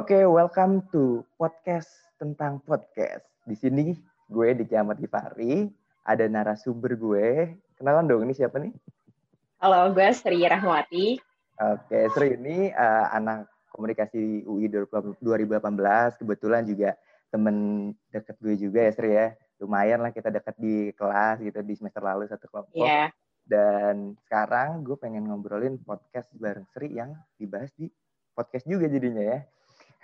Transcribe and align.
Oke, 0.00 0.16
okay, 0.16 0.24
welcome 0.24 0.80
to 0.88 1.20
podcast 1.36 1.92
tentang 2.16 2.56
podcast. 2.64 3.20
Di 3.44 3.52
sini 3.52 3.92
gue 4.32 4.56
di 4.56 4.64
Kiamat 4.64 4.96
Gifari, 4.96 5.68
ada 6.08 6.24
narasumber 6.24 6.96
gue. 6.96 7.52
Kenalan 7.76 8.08
dong, 8.08 8.24
ini 8.24 8.32
siapa 8.32 8.56
nih? 8.64 8.72
Halo, 9.60 9.92
gue 9.92 10.08
Sri 10.16 10.40
Rahmawati. 10.40 11.20
Oke, 11.20 11.84
okay, 11.84 12.04
Sri 12.16 12.32
ini 12.32 12.72
uh, 12.72 13.12
anak 13.12 13.52
komunikasi 13.76 14.48
UI 14.48 14.72
2018. 14.72 15.20
Kebetulan 16.16 16.64
juga 16.64 16.96
temen 17.28 17.56
deket 18.08 18.40
gue 18.40 18.56
juga 18.56 18.80
ya 18.88 18.92
Sri 18.96 19.12
ya. 19.12 19.36
Lumayan 19.60 20.00
lah 20.00 20.16
kita 20.16 20.32
deket 20.32 20.56
di 20.56 20.96
kelas 20.96 21.44
gitu 21.44 21.60
di 21.60 21.76
semester 21.76 22.00
lalu 22.00 22.24
satu 22.24 22.48
kelompok. 22.48 22.72
Iya. 22.72 22.88
Yeah. 22.88 23.08
Dan 23.44 24.16
sekarang 24.24 24.80
gue 24.80 24.96
pengen 24.96 25.28
ngobrolin 25.28 25.76
podcast 25.84 26.32
bareng 26.40 26.64
Sri 26.72 26.88
yang 26.88 27.12
dibahas 27.36 27.68
di 27.76 27.92
podcast 28.32 28.64
juga 28.64 28.88
jadinya 28.88 29.36
ya 29.36 29.44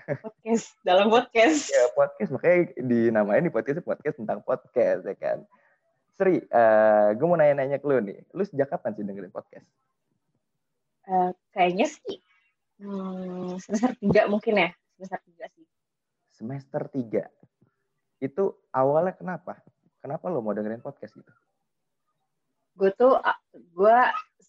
podcast 0.06 0.66
dalam 0.86 1.10
podcast. 1.10 1.66
Ya 1.66 1.90
podcast. 1.98 2.30
Makanya 2.30 2.58
dinamain 2.78 3.42
di 3.42 3.50
podcast 3.50 3.82
podcast 3.82 4.16
tentang 4.22 4.38
podcast 4.46 5.02
ya 5.02 5.16
kan? 5.18 5.38
Sri 6.16 6.40
uh, 6.48 7.12
gue 7.12 7.26
mau 7.26 7.36
nanya-nanya 7.36 7.82
ke 7.82 7.86
lu 7.90 7.98
nih. 8.00 8.22
Lu 8.32 8.42
sejak 8.46 8.70
kapan 8.70 8.94
sih 8.94 9.04
dengerin 9.04 9.34
podcast? 9.34 9.66
Uh, 11.06 11.30
kayaknya 11.54 11.86
sih 11.86 12.18
hmm, 12.82 13.58
semester 13.58 13.92
tiga 13.98 14.30
mungkin 14.30 14.54
ya. 14.54 14.70
Semester 14.94 15.20
tiga 15.26 15.44
sih. 15.52 15.64
Semester 16.30 16.82
tiga. 16.94 17.24
Itu 18.22 18.56
awalnya 18.70 19.18
kenapa? 19.18 19.58
Kenapa 20.00 20.30
lo 20.30 20.38
mau 20.38 20.54
dengerin 20.54 20.80
podcast 20.80 21.18
gitu? 21.18 21.32
Gue 22.78 22.94
tuh 22.94 23.18
gue 23.74 23.98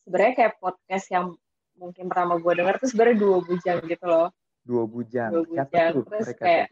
sebenarnya 0.06 0.34
kayak 0.38 0.53
podcast 0.62 1.08
yang 1.09 1.34
mungkin 1.78 2.09
pertama 2.09 2.38
gue 2.42 2.53
denger 2.58 2.76
tuh 2.81 2.90
sebenarnya 2.90 3.18
dua 3.22 3.38
bujang 3.46 3.80
gitu 3.86 4.06
loh 4.06 4.34
dua 4.68 4.84
bujang. 4.84 5.32
Dua 5.32 5.44
bujang. 5.48 5.70
Siapa 5.72 6.04
terus 6.04 6.28
kayak 6.36 6.68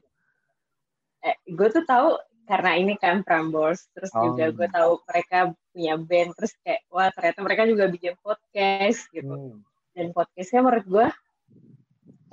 eh, 1.24 1.36
gue 1.48 1.68
tuh 1.72 1.84
tahu 1.88 2.20
karena 2.46 2.72
ini 2.78 2.94
kan 3.02 3.26
Prambors, 3.26 3.90
terus 3.96 4.14
oh. 4.14 4.30
juga 4.30 4.54
gue 4.54 4.68
tahu 4.70 5.02
mereka 5.10 5.38
punya 5.74 5.96
band, 5.98 6.30
terus 6.38 6.54
kayak 6.62 6.86
wah 6.94 7.10
ternyata 7.10 7.40
mereka 7.42 7.64
juga 7.66 7.90
bikin 7.90 8.14
podcast 8.22 9.08
gitu. 9.10 9.34
Hmm. 9.34 9.64
Dan 9.96 10.12
podcastnya 10.14 10.62
menurut 10.62 10.86
gue 10.86 11.08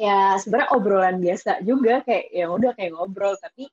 ya 0.01 0.35
sebenarnya 0.41 0.69
obrolan 0.75 1.17
biasa 1.23 1.63
juga 1.63 2.03
kayak 2.03 2.27
ya 2.33 2.51
udah 2.51 2.73
kayak 2.75 2.91
ngobrol 2.97 3.37
tapi 3.39 3.69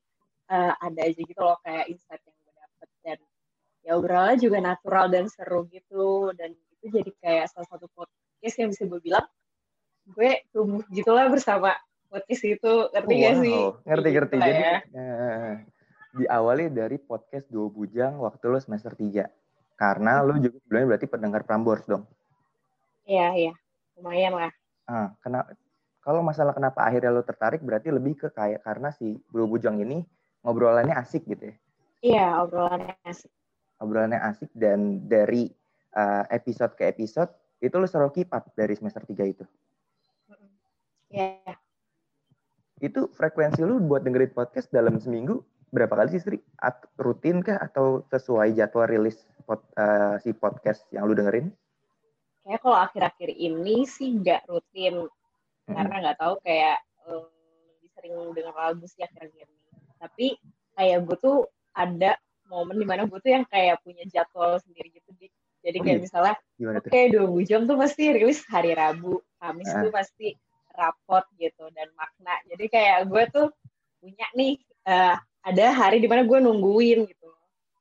uh, 0.52 0.74
ada 0.78 1.00
aja 1.08 1.22
gitu 1.26 1.42
loh 1.42 1.58
kayak 1.64 1.90
insight 1.90 2.22
yang 2.22 2.38
gue 2.38 2.54
dapet 2.54 2.90
dan 3.02 3.20
ya 3.82 3.92
obrolannya 3.98 4.38
juga 4.38 4.58
natural 4.60 5.06
dan 5.10 5.26
seru 5.32 5.66
gitu 5.72 6.30
dan 6.36 6.54
itu 6.54 6.86
jadi 6.92 7.12
kayak 7.24 7.46
salah 7.50 7.68
satu 7.72 7.88
podcast 7.96 8.56
yang 8.62 8.70
bisa 8.70 8.84
gue 8.86 9.02
bilang 9.02 9.26
gue 10.16 10.32
tumbuh 10.54 10.84
gitulah 10.90 11.30
bersama. 11.30 11.76
Podcast 12.10 12.42
itu? 12.42 12.74
Ngerti 12.90 13.14
wow. 13.14 13.22
gak 13.22 13.36
sih? 13.38 13.58
ngerti 13.86 14.10
ngerti. 14.10 14.36
Gitu 14.36 14.48
jadi 14.50 14.64
ya. 14.66 14.78
eh, 14.98 15.54
diawali 16.18 16.74
dari 16.74 16.98
podcast 16.98 17.46
dua 17.54 17.70
bujang 17.70 18.18
waktu 18.18 18.46
lo 18.50 18.58
semester 18.58 18.98
tiga. 18.98 19.30
Karena 19.78 20.26
lo 20.26 20.34
juga 20.42 20.58
sebelumnya 20.66 20.88
berarti 20.96 21.08
pendengar 21.08 21.42
Prambors 21.46 21.86
dong. 21.86 22.10
Iya 23.06 23.28
iya. 23.38 23.54
Lumayan 24.02 24.34
lah. 24.42 24.52
Ah 24.90 25.14
kenapa 25.22 25.54
kalau 26.02 26.26
masalah 26.26 26.58
kenapa 26.58 26.82
akhirnya 26.82 27.14
lo 27.14 27.22
tertarik 27.22 27.62
berarti 27.62 27.94
lebih 27.94 28.18
ke 28.18 28.28
kayak 28.34 28.66
karena 28.66 28.90
si 28.90 29.22
dua 29.30 29.46
bujang 29.46 29.78
ini 29.78 30.02
ngobrolannya 30.42 30.98
asik 30.98 31.30
gitu 31.30 31.54
ya? 31.54 31.56
Iya 32.02 32.26
obrolannya 32.42 32.98
asik. 33.06 33.30
Obrolannya 33.78 34.18
asik 34.18 34.50
dan 34.58 35.06
dari 35.06 35.46
uh, 35.94 36.26
episode 36.34 36.74
ke 36.74 36.90
episode 36.90 37.30
itu 37.62 37.76
lo 37.78 37.86
selalu 37.86 38.18
keep 38.18 38.30
up 38.34 38.50
dari 38.58 38.74
semester 38.74 39.06
tiga 39.06 39.30
itu 39.30 39.46
Iya. 41.10 41.42
Yeah. 41.42 41.58
Itu 42.80 43.12
frekuensi 43.12 43.60
lu 43.66 43.84
buat 43.84 44.08
dengerin 44.08 44.32
podcast 44.32 44.72
dalam 44.72 45.02
seminggu 45.04 45.44
berapa 45.70 45.94
kali 45.94 46.10
sih, 46.18 46.22
Sri? 46.22 46.38
At, 46.62 46.86
rutin 46.98 47.46
kah 47.46 47.62
atau 47.62 48.06
sesuai 48.10 48.58
jadwal 48.58 48.90
rilis 48.90 49.26
pod, 49.46 49.62
uh, 49.78 50.18
si 50.22 50.34
podcast 50.34 50.86
yang 50.94 51.06
lu 51.06 51.14
dengerin? 51.14 51.54
Kayak 52.46 52.60
kalau 52.66 52.78
akhir-akhir 52.80 53.30
ini 53.36 53.86
sih 53.86 54.18
nggak 54.22 54.50
rutin. 54.50 55.06
Hmm. 55.70 55.76
Karena 55.78 55.96
nggak 56.10 56.18
tahu 56.18 56.34
kayak 56.42 56.78
um, 57.06 57.30
lebih 57.78 57.90
sering 57.94 58.14
denger 58.34 58.56
lagu 58.56 58.86
sih 58.90 59.02
akhir-akhir 59.06 59.46
ini. 59.46 59.58
Tapi 60.00 60.28
kayak 60.74 60.98
gue 61.06 61.18
tuh 61.22 61.38
ada 61.78 62.18
momen 62.50 62.82
di 62.82 62.88
mana 62.88 63.06
gue 63.06 63.20
tuh 63.22 63.32
yang 63.32 63.46
kayak 63.46 63.78
punya 63.86 64.02
jadwal 64.10 64.58
sendiri 64.58 64.90
gitu. 64.90 65.10
Jadi 65.60 65.78
oh 65.78 65.84
kayak 65.84 66.00
oh, 66.00 66.04
misalnya, 66.08 66.36
oke 66.80 66.88
okay, 66.88 67.12
dua 67.12 67.44
jam 67.44 67.68
tuh 67.68 67.76
pasti 67.76 68.04
rilis 68.16 68.42
hari 68.48 68.74
Rabu. 68.74 69.20
Kamis 69.38 69.70
uh. 69.70 69.84
tuh 69.86 69.92
pasti 69.94 70.28
rapot 70.74 71.26
gitu 71.38 71.66
dan 71.74 71.90
makna. 71.98 72.36
Jadi 72.50 72.66
kayak 72.70 73.10
gue 73.10 73.24
tuh 73.34 73.48
punya 74.00 74.28
nih 74.36 74.58
uh, 74.88 75.16
ada 75.44 75.66
hari 75.74 76.00
di 76.00 76.08
mana 76.08 76.24
gue 76.24 76.40
nungguin 76.40 77.00
gitu. 77.10 77.28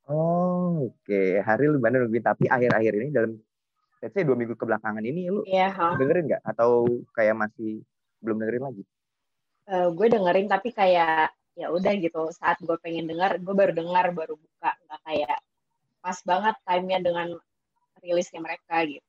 Oh 0.09 0.89
oke 0.89 1.05
okay. 1.05 1.43
hari 1.45 1.69
lu 1.69 1.79
mana 1.79 2.01
nungguin 2.03 2.25
tapi 2.25 2.49
akhir-akhir 2.49 2.93
ini 2.97 3.09
dalam 3.13 3.33
let's 4.01 4.15
say 4.15 4.25
dua 4.25 4.39
minggu 4.39 4.55
kebelakangan 4.55 5.03
ini 5.03 5.29
lu 5.29 5.43
yeah, 5.45 5.75
huh? 5.75 5.99
dengerin 5.99 6.31
nggak 6.31 6.43
atau 6.47 6.87
kayak 7.13 7.35
masih 7.37 7.83
belum 8.23 8.41
dengerin 8.41 8.65
lagi? 8.65 8.83
Uh, 9.69 9.89
gue 9.93 10.07
dengerin 10.09 10.49
tapi 10.49 10.73
kayak 10.73 11.35
ya 11.59 11.75
udah 11.75 11.93
gitu 11.99 12.31
saat 12.31 12.57
gue 12.63 12.79
pengen 12.79 13.11
dengar 13.11 13.37
gue 13.43 13.55
baru 13.55 13.75
dengar 13.75 14.15
baru 14.15 14.39
buka 14.39 14.71
nggak 14.87 15.01
kayak 15.03 15.39
pas 15.99 16.19
banget 16.23 16.55
time-nya 16.63 16.99
dengan 17.03 17.29
rilisnya 17.99 18.41
mereka 18.41 18.87
gitu. 18.87 19.08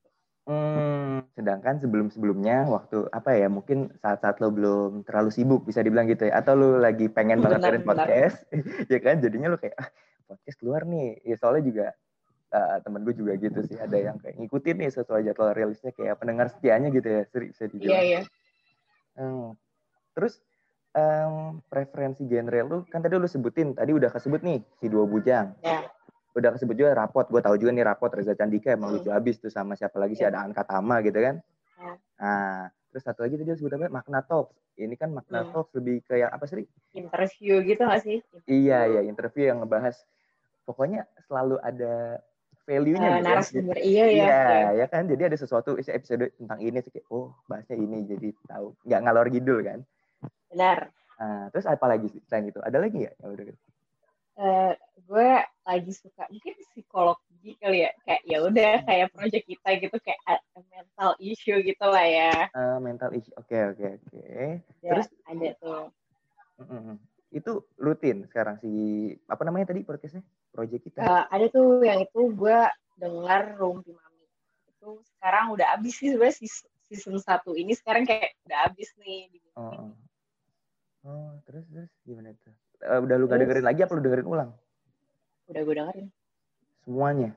Hmm, 0.50 1.22
sedangkan 1.38 1.78
sebelum-sebelumnya 1.78 2.66
waktu 2.74 3.06
apa 3.14 3.38
ya 3.38 3.46
mungkin 3.54 3.94
saat-saat 4.02 4.42
lo 4.42 4.50
belum 4.50 5.06
terlalu 5.06 5.30
sibuk 5.30 5.62
bisa 5.62 5.86
dibilang 5.86 6.10
gitu 6.10 6.26
ya 6.26 6.42
atau 6.42 6.58
lo 6.58 6.82
lagi 6.82 7.06
pengen 7.06 7.38
banget 7.38 7.62
dengerin 7.62 7.86
podcast 7.86 8.50
ya 8.90 8.98
kan 8.98 9.22
jadinya 9.22 9.54
lo 9.54 9.62
kayak 9.62 9.78
ah, 9.78 9.94
podcast 10.26 10.58
keluar 10.58 10.90
nih 10.90 11.22
ya 11.22 11.38
soalnya 11.38 11.64
juga 11.70 11.88
uh, 12.50 12.82
temen 12.82 13.06
gue 13.06 13.14
juga 13.14 13.38
gitu 13.38 13.62
sih 13.62 13.78
ada 13.78 13.94
yang 13.94 14.18
kayak 14.18 14.42
ngikutin 14.42 14.76
nih 14.82 14.90
sesuai 14.90 15.22
jadwal 15.22 15.54
rilisnya 15.54 15.94
kayak 15.94 16.18
pendengar 16.18 16.50
setianya 16.50 16.90
gitu 16.98 17.06
ya 17.06 17.22
seri 17.30 17.54
bisa 17.54 17.64
dibilang. 17.70 17.94
Iya 17.94 18.02
iya. 18.02 18.22
Hmm. 19.22 19.54
Terus 20.18 20.42
um, 20.98 21.62
preferensi 21.70 22.26
genre 22.26 22.60
lu 22.66 22.78
kan 22.90 23.06
tadi 23.06 23.22
lu 23.22 23.30
sebutin 23.30 23.78
tadi 23.78 23.94
udah 23.94 24.10
kesebut 24.10 24.42
nih 24.42 24.66
si 24.82 24.90
dua 24.90 25.06
bujang. 25.06 25.54
Yeah 25.62 25.86
udah 26.40 26.52
kesebut 26.56 26.76
juga 26.76 26.96
rapot 26.96 27.28
gue 27.28 27.42
tahu 27.44 27.56
juga 27.60 27.72
nih 27.76 27.86
rapot 27.86 28.10
Reza 28.12 28.34
Candika 28.34 28.74
emang 28.74 28.96
hmm. 28.96 28.98
lucu 29.04 29.10
abis 29.12 29.36
tuh 29.40 29.52
sama 29.52 29.76
siapa 29.76 30.00
lagi 30.00 30.16
sih 30.16 30.26
yeah. 30.26 30.34
ada 30.34 30.48
Anka 30.48 30.64
Tama 30.66 31.04
gitu 31.04 31.20
kan. 31.20 31.36
Yeah. 31.80 31.96
nah 32.20 32.52
terus 32.90 33.04
satu 33.06 33.24
lagi 33.24 33.38
tadi 33.38 33.54
sebut 33.54 33.78
apa? 33.78 33.88
Makna 33.94 34.20
talks. 34.26 34.58
Ini 34.80 34.96
kan 34.96 35.12
makna 35.14 35.46
hmm. 35.46 35.52
talks 35.54 35.72
lebih 35.78 36.02
kayak 36.08 36.32
apa 36.32 36.44
sih? 36.48 36.66
Interview 36.96 37.62
gitu 37.62 37.82
gak 37.86 38.02
sih? 38.02 38.18
Iya 38.50 38.90
iya 38.90 39.02
interview 39.06 39.52
yang 39.52 39.62
ngebahas. 39.62 39.96
Pokoknya 40.66 41.06
selalu 41.30 41.62
ada 41.62 42.24
value-nya 42.70 43.10
uh, 43.10 43.18
gitu 43.18 43.26
narasumber 43.26 43.78
iya 43.82 44.06
ya 44.14 44.26
iya 44.30 44.70
ya 44.84 44.86
kan? 44.86 45.10
Jadi 45.10 45.22
ada 45.34 45.38
sesuatu 45.38 45.78
episode 45.78 46.30
tentang 46.38 46.60
ini 46.62 46.78
sih 46.86 46.92
kayak 46.94 47.08
oh 47.10 47.34
bahasnya 47.50 47.78
ini 47.78 48.06
jadi 48.06 48.30
tahu. 48.46 48.78
Nggak 48.86 49.02
ngalor 49.06 49.28
gidul 49.34 49.60
kan? 49.66 49.80
Benar. 50.54 50.80
Nah 51.20 51.50
terus 51.54 51.66
apa 51.66 51.86
lagi 51.90 52.08
sih 52.10 52.22
selain 52.30 52.50
itu? 52.50 52.62
Ada 52.62 52.78
lagi 52.78 53.06
ya 53.06 53.12
yang 53.22 53.34
udah 53.34 53.46
uh, 54.40 54.74
gue 55.10 55.30
lagi 55.68 55.92
suka 55.94 56.24
mungkin 56.32 56.54
psikologi 56.72 57.52
kali 57.60 57.86
ya 57.86 57.92
kayak 58.08 58.22
ya 58.26 58.38
udah 58.42 58.74
kayak 58.88 59.08
project 59.14 59.46
kita 59.46 59.70
gitu 59.84 59.98
kayak 60.02 60.20
mental 60.56 61.12
issue 61.20 61.60
gitu 61.62 61.86
lah 61.86 62.06
ya. 62.08 62.34
Uh, 62.56 62.78
mental 62.80 63.12
issue 63.14 63.36
oke 63.36 63.46
okay, 63.46 63.62
oke 63.70 63.78
okay, 63.78 63.90
oke. 64.00 64.08
Okay. 64.10 64.50
ya, 64.82 64.92
terus? 64.96 65.08
ada 65.28 65.50
tuh. 65.60 65.84
Uh, 66.60 66.96
itu 67.30 67.52
rutin 67.78 68.26
sekarang 68.26 68.58
si 68.58 68.72
apa 69.30 69.42
namanya 69.46 69.70
tadi 69.76 69.86
podcastnya? 69.86 70.26
Project 70.50 70.82
kita? 70.82 71.00
Uh, 71.06 71.24
ada 71.30 71.46
tuh 71.54 71.86
yang 71.86 72.02
itu 72.02 72.22
gue 72.34 72.60
dengar 73.00 73.56
Rumpi 73.56 73.96
Mami 73.96 74.26
itu 74.68 74.90
sekarang 75.16 75.56
udah 75.56 75.78
habis 75.78 75.96
sih 75.96 76.12
sebenarnya 76.12 76.36
season 76.90 77.18
satu 77.22 77.54
ini 77.54 77.78
sekarang 77.78 78.04
kayak 78.04 78.36
udah 78.50 78.60
habis 78.68 78.90
nih 79.00 79.30
di 79.30 79.40
oh, 79.56 79.94
oh 81.06 81.32
terus 81.48 81.64
terus 81.70 81.92
gimana 82.04 82.34
tuh 82.42 82.52
uh, 82.86 83.00
udah 83.04 83.16
lu 83.20 83.26
gak 83.28 83.40
dengerin 83.44 83.66
lagi 83.66 83.82
apa 83.84 83.94
lu 83.98 84.02
dengerin 84.04 84.28
ulang? 84.28 84.50
Udah 85.50 85.62
gue 85.66 85.76
dengerin. 85.76 86.08
Semuanya? 86.86 87.32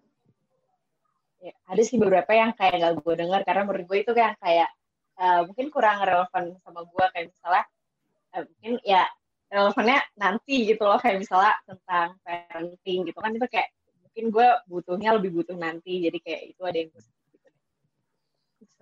Ya, 1.42 1.54
ada 1.66 1.82
sih 1.82 1.98
beberapa 1.98 2.30
yang 2.30 2.54
kayak 2.54 2.74
gak 2.78 2.94
gue 3.02 3.14
denger 3.18 3.40
karena 3.42 3.62
menurut 3.66 3.86
gue 3.90 3.98
itu 4.06 4.12
kayak 4.14 4.38
kayak 4.38 4.70
uh, 5.18 5.40
mungkin 5.48 5.66
kurang 5.74 5.98
relevan 6.06 6.54
sama 6.62 6.86
gue 6.86 7.04
kayak 7.10 7.26
misalnya 7.34 7.64
uh, 8.38 8.44
mungkin 8.46 8.72
ya 8.86 9.02
relevannya 9.52 9.98
nanti 10.16 10.54
gitu 10.64 10.82
loh 10.86 10.96
kayak 10.96 11.20
misalnya 11.20 11.52
tentang 11.68 12.16
parenting 12.24 13.00
gitu 13.04 13.18
kan 13.20 13.36
itu 13.36 13.46
kayak 13.50 13.68
mungkin 14.00 14.24
gue 14.32 14.48
butuhnya 14.68 15.10
lebih 15.18 15.30
butuh 15.40 15.56
nanti 15.56 16.04
jadi 16.08 16.18
kayak 16.20 16.42
itu 16.56 16.62
ada 16.64 16.76
yang 16.78 16.88
gue 16.92 17.02
gitu. 17.02 17.48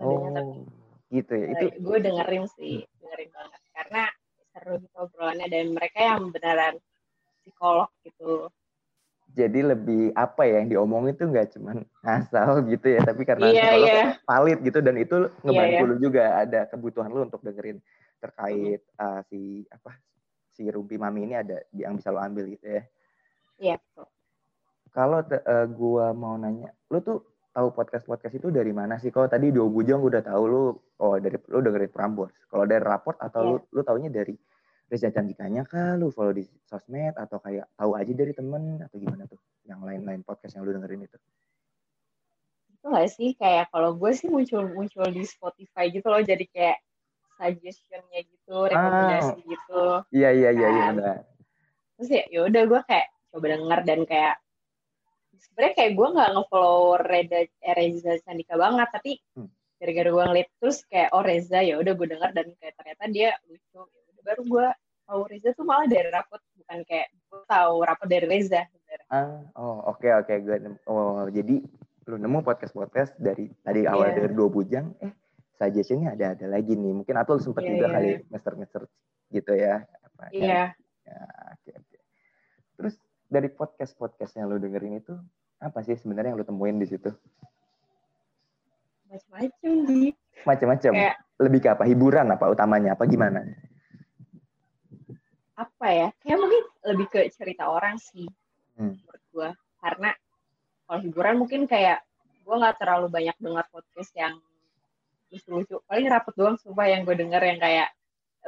Oh, 0.00 0.66
gitu 1.10 1.32
ya. 1.34 1.46
Itu 1.54 1.66
gue 1.82 1.96
dengerin 2.02 2.44
sih, 2.54 2.86
dengerin 3.02 3.30
banget 3.34 3.60
karena 3.74 4.02
seru 4.52 4.78
gitu 4.82 4.96
obrolannya 4.98 5.46
dan 5.46 5.66
mereka 5.74 5.98
yang 5.98 6.30
beneran 6.34 6.74
psikolog 7.42 7.90
gitu 8.02 8.50
jadi 9.30 9.74
lebih 9.74 10.10
apa 10.18 10.42
ya 10.42 10.58
yang 10.62 10.68
diomongin 10.74 11.14
tuh 11.14 11.30
nggak 11.30 11.54
cuman 11.54 11.86
ngasal 12.02 12.66
gitu 12.66 12.86
ya 12.98 13.00
tapi 13.06 13.22
karena 13.22 13.46
yeah, 13.54 13.70
psikolog 13.70 13.86
yeah. 13.86 14.08
valid 14.26 14.58
gitu 14.66 14.78
dan 14.82 14.96
itu 14.98 15.16
ngebantu 15.46 15.70
yeah, 15.70 15.78
yeah. 15.78 15.88
lu 15.88 15.96
juga 16.02 16.24
ada 16.42 16.60
kebutuhan 16.66 17.10
lu 17.14 17.22
untuk 17.30 17.40
dengerin 17.46 17.78
terkait 18.20 18.82
uh, 19.00 19.22
si 19.30 19.64
apa 19.72 19.96
si 20.60 20.68
Ruby 20.68 21.00
Mami 21.00 21.24
ini 21.24 21.34
ada 21.38 21.64
yang 21.72 21.96
bisa 21.96 22.12
lo 22.12 22.20
ambil 22.20 22.52
gitu 22.52 22.66
ya. 22.68 22.82
Iya. 23.56 23.76
Kalau 24.92 25.22
uh, 25.24 25.66
gua 25.72 26.12
mau 26.12 26.36
nanya, 26.36 26.74
lu 26.92 27.00
tuh 27.00 27.24
tahu 27.50 27.74
podcast-podcast 27.74 28.34
itu 28.38 28.48
dari 28.54 28.70
mana 28.70 28.96
sih? 29.02 29.10
Kalau 29.10 29.26
tadi 29.26 29.50
Dua 29.50 29.66
Bujang 29.66 30.00
udah 30.00 30.22
tahu 30.22 30.42
lu 30.46 30.62
oh 31.02 31.14
dari 31.18 31.36
lu 31.50 31.58
dengerin 31.60 31.90
Prambors. 31.90 32.34
Kalau 32.46 32.64
dari 32.66 32.82
raport 32.82 33.18
atau 33.18 33.40
yeah. 33.42 33.50
lu 33.50 33.56
lu 33.74 33.80
taunya 33.82 34.10
dari 34.10 34.34
Reza 34.90 35.10
Candikanya 35.10 35.62
kah 35.66 35.94
lu 35.94 36.10
follow 36.10 36.34
di 36.34 36.46
sosmed 36.66 37.14
atau 37.14 37.38
kayak 37.42 37.70
tahu 37.78 37.94
aja 37.94 38.12
dari 38.14 38.32
temen 38.34 38.82
atau 38.82 38.96
gimana 38.98 39.26
tuh? 39.26 39.38
Yang 39.66 39.80
lain-lain 39.86 40.20
podcast 40.26 40.58
yang 40.58 40.66
lu 40.66 40.74
dengerin 40.74 41.06
itu? 41.06 41.18
Itu 42.74 42.86
gak 42.90 43.08
sih 43.12 43.30
kayak 43.38 43.70
kalau 43.70 43.94
gue 43.94 44.10
sih 44.14 44.26
muncul-muncul 44.26 45.06
di 45.10 45.22
Spotify 45.26 45.90
gitu 45.94 46.06
loh 46.10 46.22
jadi 46.22 46.42
kayak 46.50 46.78
suggestionnya 47.40 48.20
gitu, 48.28 48.56
rekomendasi 48.68 49.32
ah. 49.32 49.46
gitu. 49.48 49.82
Iya 50.12 50.30
iya 50.36 50.50
iya 50.52 50.68
iya 50.68 50.84
benar. 50.92 51.18
Terus 51.96 52.08
ya 52.12 52.24
yaudah 52.28 52.62
gue 52.68 52.80
kayak 52.84 53.08
coba 53.30 53.46
denger 53.46 53.80
dan 53.86 54.00
kayak 54.04 54.34
sebenarnya 55.40 55.74
kayak 55.76 55.92
gue 55.96 56.08
nggak 56.14 56.30
ngefollow 56.36 56.84
Reza 57.00 57.38
eh, 57.48 57.74
Reza 57.74 58.12
Sandika 58.22 58.54
banget 58.60 58.88
tapi 58.92 59.12
hmm. 59.36 59.48
gara-gara 59.80 60.08
gue 60.12 60.24
ngeliat 60.28 60.48
terus 60.60 60.78
kayak 60.86 61.08
oh 61.16 61.22
Reza 61.24 61.58
ya 61.64 61.74
udah 61.80 61.92
gue 61.96 62.06
denger 62.12 62.30
dan 62.36 62.46
kayak 62.60 62.74
ternyata 62.76 63.04
dia 63.08 63.30
lucu 63.48 63.80
ya 63.88 64.22
baru 64.22 64.42
gue 64.44 64.66
tahu 65.08 65.20
Reza 65.26 65.48
tuh 65.56 65.64
malah 65.66 65.86
dari 65.88 66.08
rapot 66.12 66.40
bukan 66.60 66.78
kayak 66.84 67.08
gue 67.10 67.40
tahu 67.48 67.74
rapot 67.82 68.08
dari 68.08 68.26
Reza 68.28 68.62
ah 69.10 69.42
oh 69.58 69.90
oke 69.90 70.04
okay, 70.04 70.12
oke 70.14 70.30
okay. 70.30 70.36
gue 70.44 70.56
oh 70.86 71.26
jadi 71.32 71.56
lu 72.10 72.16
nemu 72.18 72.42
podcast 72.42 72.74
podcast 72.74 73.12
dari 73.18 73.50
tadi 73.62 73.86
yeah. 73.86 73.94
awal 73.94 74.10
dari 74.10 74.34
dua 74.34 74.48
bujang 74.50 74.94
eh 75.02 75.14
suggestionnya 75.60 76.16
ada 76.16 76.32
ada 76.34 76.46
lagi 76.48 76.72
nih 76.72 76.92
mungkin 76.96 77.14
atau 77.20 77.36
lu 77.36 77.42
sempet 77.44 77.68
yeah, 77.68 77.72
juga 77.76 77.86
yeah. 77.86 77.94
kali 77.94 78.10
master 78.32 78.54
master 78.56 78.82
gitu 79.30 79.52
ya 79.52 79.74
iya 80.32 80.42
yeah. 80.42 80.66
ya 81.06 81.20
oke 81.52 81.60
okay, 81.60 81.72
oke 81.76 81.86
okay. 81.86 82.00
terus 82.80 82.94
dari 83.30 83.46
podcast 83.46 83.94
podcast 83.94 84.34
yang 84.34 84.50
lu 84.50 84.58
dengerin 84.58 84.98
itu 84.98 85.14
apa 85.62 85.86
sih 85.86 85.94
sebenarnya 85.94 86.34
yang 86.34 86.42
lu 86.42 86.46
temuin 86.46 86.82
di 86.82 86.90
situ? 86.90 87.14
Macam-macam 89.06 89.72
sih. 89.86 90.10
Macam-macam. 90.42 90.92
Kayak, 90.94 91.16
Lebih 91.40 91.60
ke 91.62 91.68
apa? 91.72 91.82
Hiburan 91.86 92.26
apa 92.30 92.44
utamanya? 92.50 92.98
Apa 92.98 93.04
gimana? 93.06 93.46
Apa 95.56 95.86
ya? 95.88 96.08
Kayak 96.20 96.38
mungkin 96.42 96.62
lebih 96.90 97.06
ke 97.08 97.20
cerita 97.32 97.70
orang 97.70 97.96
sih. 97.96 98.26
Hmm. 98.76 98.98
Menurut 98.98 99.24
gue. 99.30 99.48
Karena 99.80 100.10
kalau 100.84 101.00
hiburan 101.00 101.36
mungkin 101.38 101.64
kayak 101.70 102.02
gue 102.44 102.54
nggak 102.54 102.76
terlalu 102.82 103.06
banyak 103.08 103.36
dengar 103.38 103.64
podcast 103.70 104.12
yang 104.16 104.34
lucu-lucu. 105.30 105.78
Paling 105.86 106.06
rapet 106.10 106.34
doang 106.34 106.56
sumpah 106.58 106.86
yang 106.90 107.06
gue 107.06 107.14
denger 107.14 107.42
yang 107.42 107.58
kayak 107.62 107.88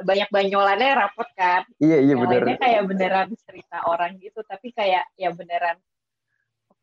banyak 0.01 0.29
banyolannya 0.33 0.91
rapot 0.97 1.29
kan. 1.37 1.67
Iya 1.77 2.01
iya 2.01 2.15
benar. 2.17 2.57
kayak 2.57 2.81
beneran 2.89 3.29
cerita 3.45 3.85
orang 3.85 4.17
gitu, 4.17 4.41
tapi 4.41 4.73
kayak 4.73 5.05
ya 5.13 5.29
beneran 5.29 5.77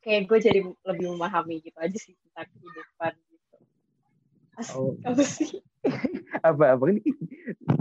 kayak 0.01 0.31
gue 0.31 0.39
jadi 0.41 0.61
lebih 0.65 1.07
memahami 1.13 1.61
gitu 1.61 1.77
aja 1.77 1.99
sih 1.99 2.17
tentang 2.17 2.49
kehidupan 2.57 3.13
gitu. 3.19 3.57
Asik, 4.57 4.77
oh. 4.79 4.93
apa 5.05 5.23
sih? 5.27 5.61
apa 6.49 6.77
apa 6.77 6.85
ini 6.93 7.03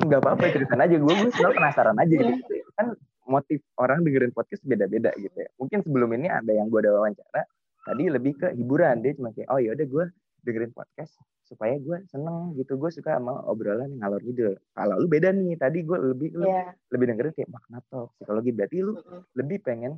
nggak 0.07 0.21
apa-apa 0.23 0.43
ceritain 0.55 0.81
aja 0.83 0.95
gue 0.95 1.13
gue 1.27 1.49
penasaran 1.51 1.97
aja 1.99 2.15
gitu 2.15 2.43
kan 2.79 2.95
motif 3.27 3.59
orang 3.77 4.01
dengerin 4.01 4.33
podcast 4.33 4.63
beda-beda 4.63 5.11
gitu 5.19 5.35
ya 5.35 5.49
mungkin 5.59 5.83
sebelum 5.83 6.09
ini 6.15 6.31
ada 6.31 6.49
yang 6.49 6.71
gue 6.71 6.79
udah 6.79 6.93
wawancara 6.95 7.43
tadi 7.85 8.03
lebih 8.07 8.39
ke 8.39 8.47
hiburan 8.55 9.03
dia 9.03 9.13
cuma 9.19 9.35
kayak 9.35 9.49
oh 9.51 9.59
ya 9.59 9.75
udah 9.75 9.87
gue 9.87 10.05
dengerin 10.45 10.73
podcast 10.73 11.17
supaya 11.43 11.75
gue 11.77 12.05
seneng 12.09 12.53
gitu. 12.55 12.77
Gue 12.77 12.91
suka 12.93 13.17
sama 13.17 13.43
obrolan 13.49 13.89
yang 13.93 14.01
ngalor 14.05 14.21
gitu 14.25 14.55
kalau 14.75 14.95
lu 14.99 15.07
beda 15.09 15.33
nih 15.33 15.57
tadi 15.57 15.83
gue 15.83 15.97
lebih 15.97 16.29
yeah. 16.39 16.71
lebih 16.93 17.05
dengerin 17.13 17.33
kayak 17.35 17.51
makna 17.51 17.79
talk 17.89 18.13
psikologi. 18.17 18.51
Berarti 18.53 18.77
lu 18.81 18.93
mm 18.95 19.01
-hmm. 19.01 19.21
lebih 19.37 19.57
pengen 19.65 19.93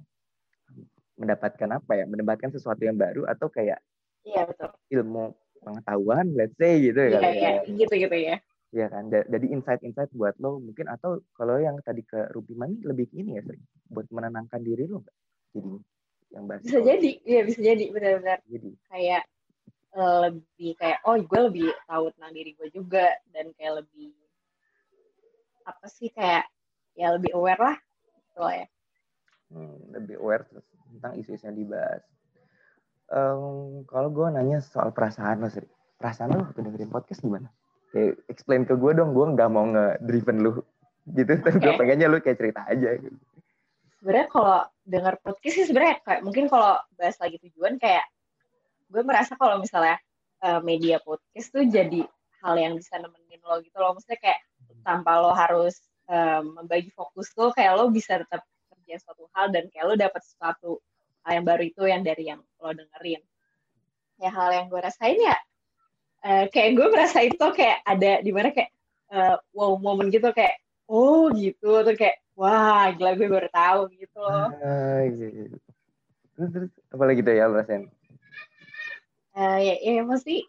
mendapatkan 1.19 1.69
apa 1.77 1.91
ya? 1.97 2.05
Mendapatkan 2.07 2.49
sesuatu 2.53 2.81
yang 2.81 2.97
baru 2.97 3.27
atau 3.27 3.47
kayak 3.51 3.79
iya 4.25 4.45
betul. 4.45 4.69
ilmu 4.93 5.33
pengetahuan 5.61 6.25
let's 6.33 6.57
say 6.57 6.81
gitu 6.81 7.01
ya? 7.01 7.19
Iya, 7.21 7.31
iya 7.31 7.51
gitu 7.69 7.93
gitu 7.93 8.17
ya. 8.17 8.37
Iya 8.71 8.87
kan, 8.87 9.11
jadi 9.11 9.51
insight-insight 9.51 10.15
buat 10.15 10.39
lo 10.39 10.63
mungkin. 10.63 10.87
Atau 10.87 11.27
kalau 11.35 11.59
yang 11.59 11.75
tadi 11.83 12.07
ke 12.07 12.31
Ruby 12.31 12.55
Mani 12.55 12.79
lebih 12.87 13.11
ini 13.11 13.35
ya, 13.35 13.43
sering 13.43 13.59
buat 13.91 14.07
menenangkan 14.07 14.63
diri 14.63 14.87
lo 14.87 15.03
nggak? 15.03 15.17
Jadi 15.51 15.71
yang 16.31 16.43
bahas 16.47 16.63
bisa 16.63 16.79
jadi, 16.79 17.11
iya 17.27 17.41
bisa 17.43 17.59
jadi. 17.59 17.85
Benar-benar. 17.91 18.39
Jadi. 18.47 18.71
Kayak 18.87 19.27
lebih 19.91 20.71
kayak 20.79 21.03
oh 21.03 21.19
gue 21.19 21.39
lebih 21.51 21.67
tahu 21.83 22.15
tentang 22.15 22.31
diri 22.31 22.51
gue 22.55 22.69
juga 22.71 23.11
dan 23.35 23.51
kayak 23.59 23.83
lebih 23.83 24.15
apa 25.67 25.85
sih 25.91 26.07
kayak 26.15 26.47
ya 26.95 27.11
lebih 27.15 27.31
aware 27.35 27.59
lah 27.59 27.77
gitu 28.31 28.41
ya. 28.47 28.67
Hmm, 29.51 29.75
lebih 29.91 30.15
aware 30.23 30.47
terus 30.47 30.63
tentang 30.91 31.13
isu-isu 31.19 31.43
yang 31.47 31.57
dibahas. 31.59 32.03
Um, 33.11 33.83
kalau 33.91 34.07
gue 34.07 34.27
nanya 34.31 34.63
soal 34.63 34.95
perasaan 34.95 35.43
lo, 35.43 35.51
sih, 35.51 35.63
perasaan 35.99 36.31
lo 36.31 36.47
waktu 36.47 36.63
dengerin 36.63 36.91
podcast 36.91 37.19
gimana? 37.19 37.51
Kayak 37.91 38.23
explain 38.31 38.63
ke 38.63 38.79
gue 38.79 38.91
dong, 38.95 39.11
gue 39.11 39.25
nggak 39.35 39.49
mau 39.51 39.67
nge-driven 39.67 40.39
lu 40.39 40.63
gitu, 41.11 41.31
tapi 41.43 41.59
gue 41.59 41.75
pengennya 41.75 42.07
lu 42.07 42.23
kayak 42.23 42.39
cerita 42.39 42.63
aja. 42.63 42.95
Gitu. 42.95 43.19
Sebenarnya 43.99 44.27
kalau 44.31 44.59
denger 44.87 45.15
podcast 45.19 45.55
sih 45.59 45.65
sebenarnya 45.67 45.99
kayak 46.07 46.21
mungkin 46.23 46.47
kalau 46.47 46.79
bahas 46.95 47.19
lagi 47.19 47.37
tujuan 47.43 47.75
kayak 47.75 48.07
gue 48.91 49.03
merasa 49.07 49.39
kalau 49.39 49.63
misalnya 49.63 49.95
uh, 50.43 50.59
media 50.59 50.99
podcast 50.99 51.47
tuh 51.47 51.63
jadi 51.63 52.03
hal 52.43 52.55
yang 52.59 52.73
bisa 52.75 52.99
nemenin 52.99 53.39
lo 53.47 53.63
gitu 53.63 53.77
loh, 53.79 53.95
maksudnya 53.95 54.19
kayak 54.19 54.39
tanpa 54.83 55.21
lo 55.23 55.31
harus 55.31 55.79
um, 56.11 56.59
membagi 56.59 56.91
fokus 56.91 57.31
tuh 57.31 57.55
kayak 57.55 57.79
lo 57.79 57.87
bisa 57.87 58.19
tetap 58.19 58.43
kerja 58.67 58.99
suatu 58.99 59.31
hal 59.31 59.53
dan 59.53 59.71
kayak 59.71 59.85
lo 59.87 59.95
dapet 59.95 60.21
sesuatu 60.25 60.83
hal 61.23 61.31
yang 61.39 61.45
baru 61.47 61.63
itu 61.63 61.81
yang 61.87 62.01
dari 62.03 62.23
yang 62.27 62.41
lo 62.59 62.69
dengerin. 62.75 63.21
Ya 64.19 64.29
hal 64.29 64.49
yang 64.53 64.65
gue 64.69 64.81
rasain 64.81 65.17
ya 65.17 65.37
uh, 66.25 66.45
kayak 66.49 66.69
gue 66.77 66.87
merasa 66.89 67.23
itu 67.25 67.45
kayak 67.55 67.81
ada 67.85 68.21
di 68.21 68.31
mana 68.33 68.49
kayak 68.53 68.71
uh, 69.13 69.37
wow 69.53 69.77
momen 69.77 70.13
gitu 70.13 70.29
kayak 70.33 70.61
oh 70.89 71.29
gitu. 71.33 71.81
Tuh 71.85 71.95
kayak 71.97 72.21
wah 72.37 72.89
gila 72.93 73.15
gue 73.17 73.27
baru 73.29 73.49
tahu 73.53 73.81
gitu 73.97 74.17
loh. 74.17 74.49
Uh, 74.61 75.01
gitu. 75.13 75.57
terus 76.31 76.49
terus 76.57 76.71
apa 76.89 77.03
lagi 77.05 77.21
tuh 77.21 77.33
ya 77.37 77.45
lo 77.45 77.61
rasain 77.61 77.85
uh, 79.37 79.59
ya 79.59 79.75
ya 79.79 80.03
mesti 80.03 80.45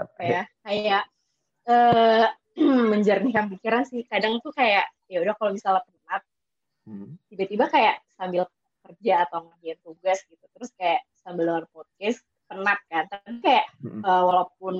apa 0.00 0.20
ya? 0.20 0.42
kayak 0.64 1.04
uh, 1.68 2.26
menjernihkan 2.92 3.52
pikiran 3.56 3.84
sih. 3.86 4.04
Kadang 4.08 4.40
tuh 4.40 4.52
kayak 4.52 4.88
ya 5.10 5.22
udah 5.22 5.34
kalau 5.38 5.52
misalnya 5.54 5.84
Hmm. 6.90 7.14
tiba-tiba 7.28 7.68
kayak 7.68 8.02
sambil 8.18 8.48
kerja 8.82 9.28
atau 9.28 9.46
ngerjain 9.46 9.78
tugas 9.84 10.18
gitu. 10.26 10.44
Terus 10.58 10.70
kayak 10.74 11.06
sambil 11.20 11.46
denger 11.52 11.66
podcast 11.70 12.20
penat 12.50 12.80
kan. 12.88 13.04
Tapi 13.06 13.38
kayak 13.44 13.66
hmm. 13.84 14.02
uh, 14.02 14.22
walaupun 14.26 14.76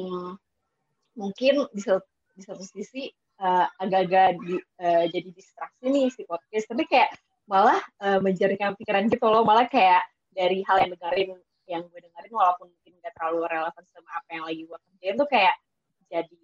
mungkin 1.15 1.71
di 1.71 1.81
satu, 1.85 2.03
di 2.35 2.43
satu 2.43 2.65
sisi 2.67 3.13
uh, 3.39 3.71
agak-agak 3.79 4.43
di, 4.43 4.59
uh, 4.81 5.05
jadi 5.07 5.29
distraksi 5.31 5.87
nih 5.87 6.11
si 6.11 6.27
podcast 6.27 6.67
tapi 6.67 6.89
kayak 6.91 7.15
malah 7.47 7.79
uh, 8.03 8.19
menjadikan 8.19 8.75
pikiran 8.75 9.07
gitu 9.07 9.27
loh. 9.31 9.47
Malah 9.47 9.71
kayak 9.71 10.03
dari 10.35 10.67
hal 10.67 10.83
yang 10.83 10.91
dengerin 10.99 11.31
yang 11.71 11.83
gue 11.87 12.01
dengerin 12.03 12.33
walaupun 12.35 12.75
mungkin 13.01 13.09
gak 13.09 13.15
terlalu 13.17 13.41
relevan 13.49 13.85
sama 13.97 14.11
apa 14.13 14.29
yang 14.37 14.45
lagi 14.45 14.63
gue 14.69 14.79
kerjain 14.85 15.17
tuh 15.17 15.29
kayak 15.33 15.55
jadi 16.13 16.41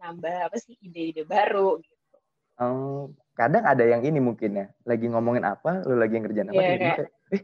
nambah 0.00 0.36
apa 0.48 0.56
sih 0.56 0.74
ide-ide 0.80 1.28
baru 1.28 1.76
gitu. 1.84 2.16
Oh, 2.60 3.12
kadang 3.36 3.64
ada 3.68 3.84
yang 3.84 4.00
ini 4.04 4.20
mungkin 4.20 4.56
ya 4.56 4.66
lagi 4.88 5.08
ngomongin 5.12 5.44
apa 5.44 5.84
lu 5.84 6.00
lagi 6.00 6.16
ngerjain 6.16 6.48
apa 6.48 6.56
yeah, 6.56 6.76
kayak, 6.76 6.96
kayak 6.96 7.10
eh 7.36 7.42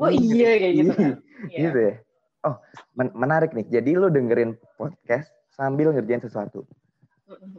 oh 0.00 0.10
iya 0.12 0.50
kayak 0.56 0.74
gitu 0.80 0.92
kan? 0.96 1.12
gitu 1.52 1.78
ya. 1.80 1.94
Oh 2.40 2.56
men 2.96 3.12
menarik 3.12 3.52
nih 3.52 3.68
jadi 3.68 3.90
lu 4.00 4.08
dengerin 4.08 4.56
podcast 4.80 5.28
sambil 5.52 5.92
ngerjain 5.92 6.24
sesuatu. 6.24 6.64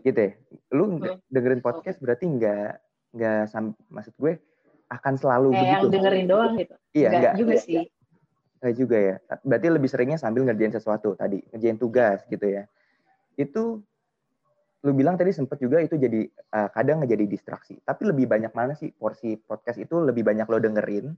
Gitu 0.01 0.17
ya 0.17 0.31
lu 0.73 0.97
dengerin 1.29 1.61
podcast 1.61 2.01
berarti 2.01 2.25
nggak 2.25 2.81
nggak 3.13 3.53
maksud 3.93 4.13
gue 4.17 4.41
akan 4.89 5.13
selalu 5.21 5.53
kayak 5.53 5.61
begitu. 5.61 5.77
yang 5.77 5.93
dengerin 5.93 6.25
doang 6.25 6.53
gitu. 6.57 6.75
Iya 6.97 7.07
enggak 7.13 7.33
juga 7.37 7.55
sih 7.61 7.85
Enggak 8.61 8.75
juga 8.77 8.97
ya 8.97 9.15
berarti 9.41 9.67
lebih 9.73 9.89
seringnya 9.89 10.21
sambil 10.21 10.45
ngerjain 10.45 10.69
sesuatu 10.69 11.17
tadi 11.17 11.41
ngerjain 11.49 11.81
tugas 11.81 12.21
gitu 12.29 12.45
ya 12.45 12.69
itu 13.41 13.81
lu 14.81 14.91
bilang 14.97 15.13
tadi 15.13 15.29
sempet 15.29 15.61
juga 15.61 15.77
itu 15.77 15.93
jadi 15.93 16.25
uh, 16.57 16.69
kadang 16.73 17.05
ngejadi 17.05 17.29
distraksi. 17.29 17.77
Tapi 17.85 18.01
lebih 18.09 18.25
banyak 18.25 18.49
mana 18.57 18.73
sih 18.73 18.89
porsi 18.89 19.37
podcast 19.37 19.77
itu 19.77 20.01
lebih 20.01 20.25
banyak 20.25 20.49
lo 20.49 20.57
dengerin 20.57 21.13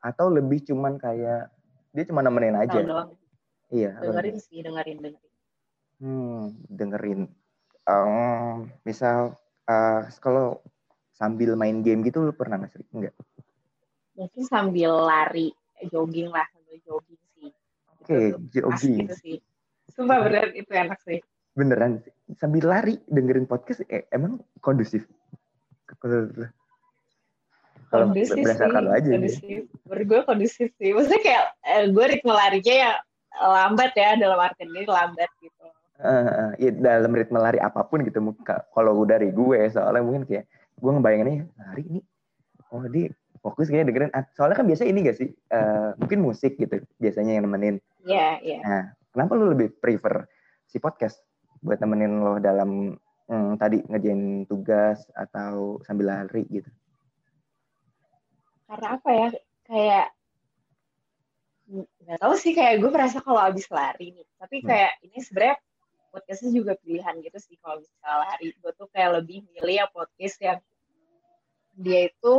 atau 0.00 0.32
lebih 0.32 0.64
cuman 0.64 0.96
kayak 0.96 1.52
dia 1.92 2.04
cuma 2.08 2.24
nemenin 2.24 2.56
aja? 2.56 2.80
Doang. 2.80 3.12
Iya. 3.68 4.00
Dengerin 4.00 4.36
sih, 4.40 4.64
dengerin, 4.64 4.98
dengerin. 5.04 5.32
Hmm, 6.00 6.42
dengerin. 6.72 7.20
Um, 7.84 8.72
misal 8.88 9.36
uh, 9.68 10.08
kalau 10.24 10.64
sambil 11.12 11.52
main 11.60 11.84
game 11.84 12.00
gitu 12.08 12.24
lu 12.24 12.32
pernah 12.32 12.56
nggak 12.56 12.72
sih? 12.72 12.84
Enggak. 12.96 13.12
Mungkin 14.16 14.42
sambil 14.48 14.96
lari, 15.04 15.52
jogging 15.92 16.32
lah. 16.32 16.48
Oke, 18.04 18.12
okay, 18.12 18.26
jogging. 18.52 19.08
Sumpah 19.96 20.28
bener 20.28 20.52
itu 20.52 20.68
enak 20.68 21.00
sih 21.08 21.24
beneran 21.54 22.02
sambil 22.34 22.66
lari 22.66 22.98
dengerin 23.06 23.46
podcast 23.46 23.86
eh, 23.86 24.10
emang 24.10 24.42
kondusif? 24.58 25.06
Kalau 25.86 26.34
kondusif 28.10 28.34
sih, 28.34 28.58
aja 28.58 29.08
kondusif. 29.14 29.70
Menurut 29.86 30.06
gue 30.10 30.20
kondusif 30.26 30.68
sih. 30.82 30.90
Maksudnya 30.90 31.22
kayak 31.22 31.44
eh, 31.62 31.86
gue 31.94 32.04
ritme 32.10 32.34
larinya 32.34 32.74
ya 32.74 32.92
lambat 33.38 33.94
ya 33.94 34.18
dalam 34.18 34.38
arti 34.38 34.66
ini 34.66 34.82
lambat 34.82 35.30
gitu. 35.38 35.66
Uh, 35.94 36.50
ya 36.58 36.74
dalam 36.74 37.14
ritme 37.14 37.38
lari 37.38 37.62
apa 37.62 37.86
pun 37.86 38.02
gitu 38.02 38.18
kalau 38.74 38.98
dari 39.06 39.30
gue 39.30 39.70
soalnya 39.70 40.02
mungkin 40.02 40.26
kayak 40.26 40.50
gue 40.74 40.90
ngebayanginnya 40.90 41.46
lari 41.54 41.86
nih 41.86 42.04
oh 42.74 42.82
dia 42.90 43.14
fokus 43.44 43.68
kayak 43.68 43.92
dengerin 43.92 44.12
soalnya 44.32 44.56
kan 44.56 44.66
biasa 44.66 44.88
ini 44.88 45.04
gak 45.04 45.20
sih 45.20 45.28
uh, 45.52 45.92
mungkin 46.00 46.24
musik 46.24 46.56
gitu 46.56 46.80
biasanya 46.96 47.36
yang 47.36 47.44
nemenin 47.44 47.76
iya 48.08 48.16
yeah, 48.16 48.32
iya 48.40 48.52
yeah. 48.56 48.60
nah 48.64 48.82
kenapa 49.12 49.32
lu 49.36 49.52
lebih 49.52 49.76
prefer 49.84 50.24
si 50.64 50.80
podcast 50.80 51.20
buat 51.60 51.80
nemenin 51.80 52.20
lo 52.24 52.40
dalam 52.40 52.96
hmm, 53.28 53.56
tadi 53.56 53.80
ngerjain 53.88 54.44
tugas 54.48 55.06
atau 55.16 55.80
sambil 55.84 56.12
lari 56.12 56.44
gitu? 56.52 56.68
Karena 58.68 59.00
apa 59.00 59.10
ya? 59.12 59.28
Kayak 59.64 60.06
nggak 62.04 62.20
tahu 62.20 62.34
sih 62.36 62.52
kayak 62.52 62.84
gue 62.84 62.90
merasa 62.92 63.24
kalau 63.24 63.40
abis 63.40 63.68
lari 63.72 64.12
nih. 64.12 64.28
Tapi 64.36 64.56
hmm. 64.60 64.66
kayak 64.68 64.92
hmm. 64.92 65.06
ini 65.08 65.18
sebenarnya 65.24 65.56
podcastnya 66.12 66.50
juga 66.52 66.72
pilihan 66.78 67.14
gitu 67.24 67.38
sih 67.40 67.56
kalau 67.64 67.80
misalnya 67.80 68.16
lari. 68.28 68.46
Gue 68.60 68.72
tuh 68.76 68.88
kayak 68.92 69.10
lebih 69.22 69.48
milih 69.56 69.76
ya 69.80 69.86
podcast 69.88 70.36
yang 70.44 70.60
dia 71.74 72.12
itu 72.12 72.34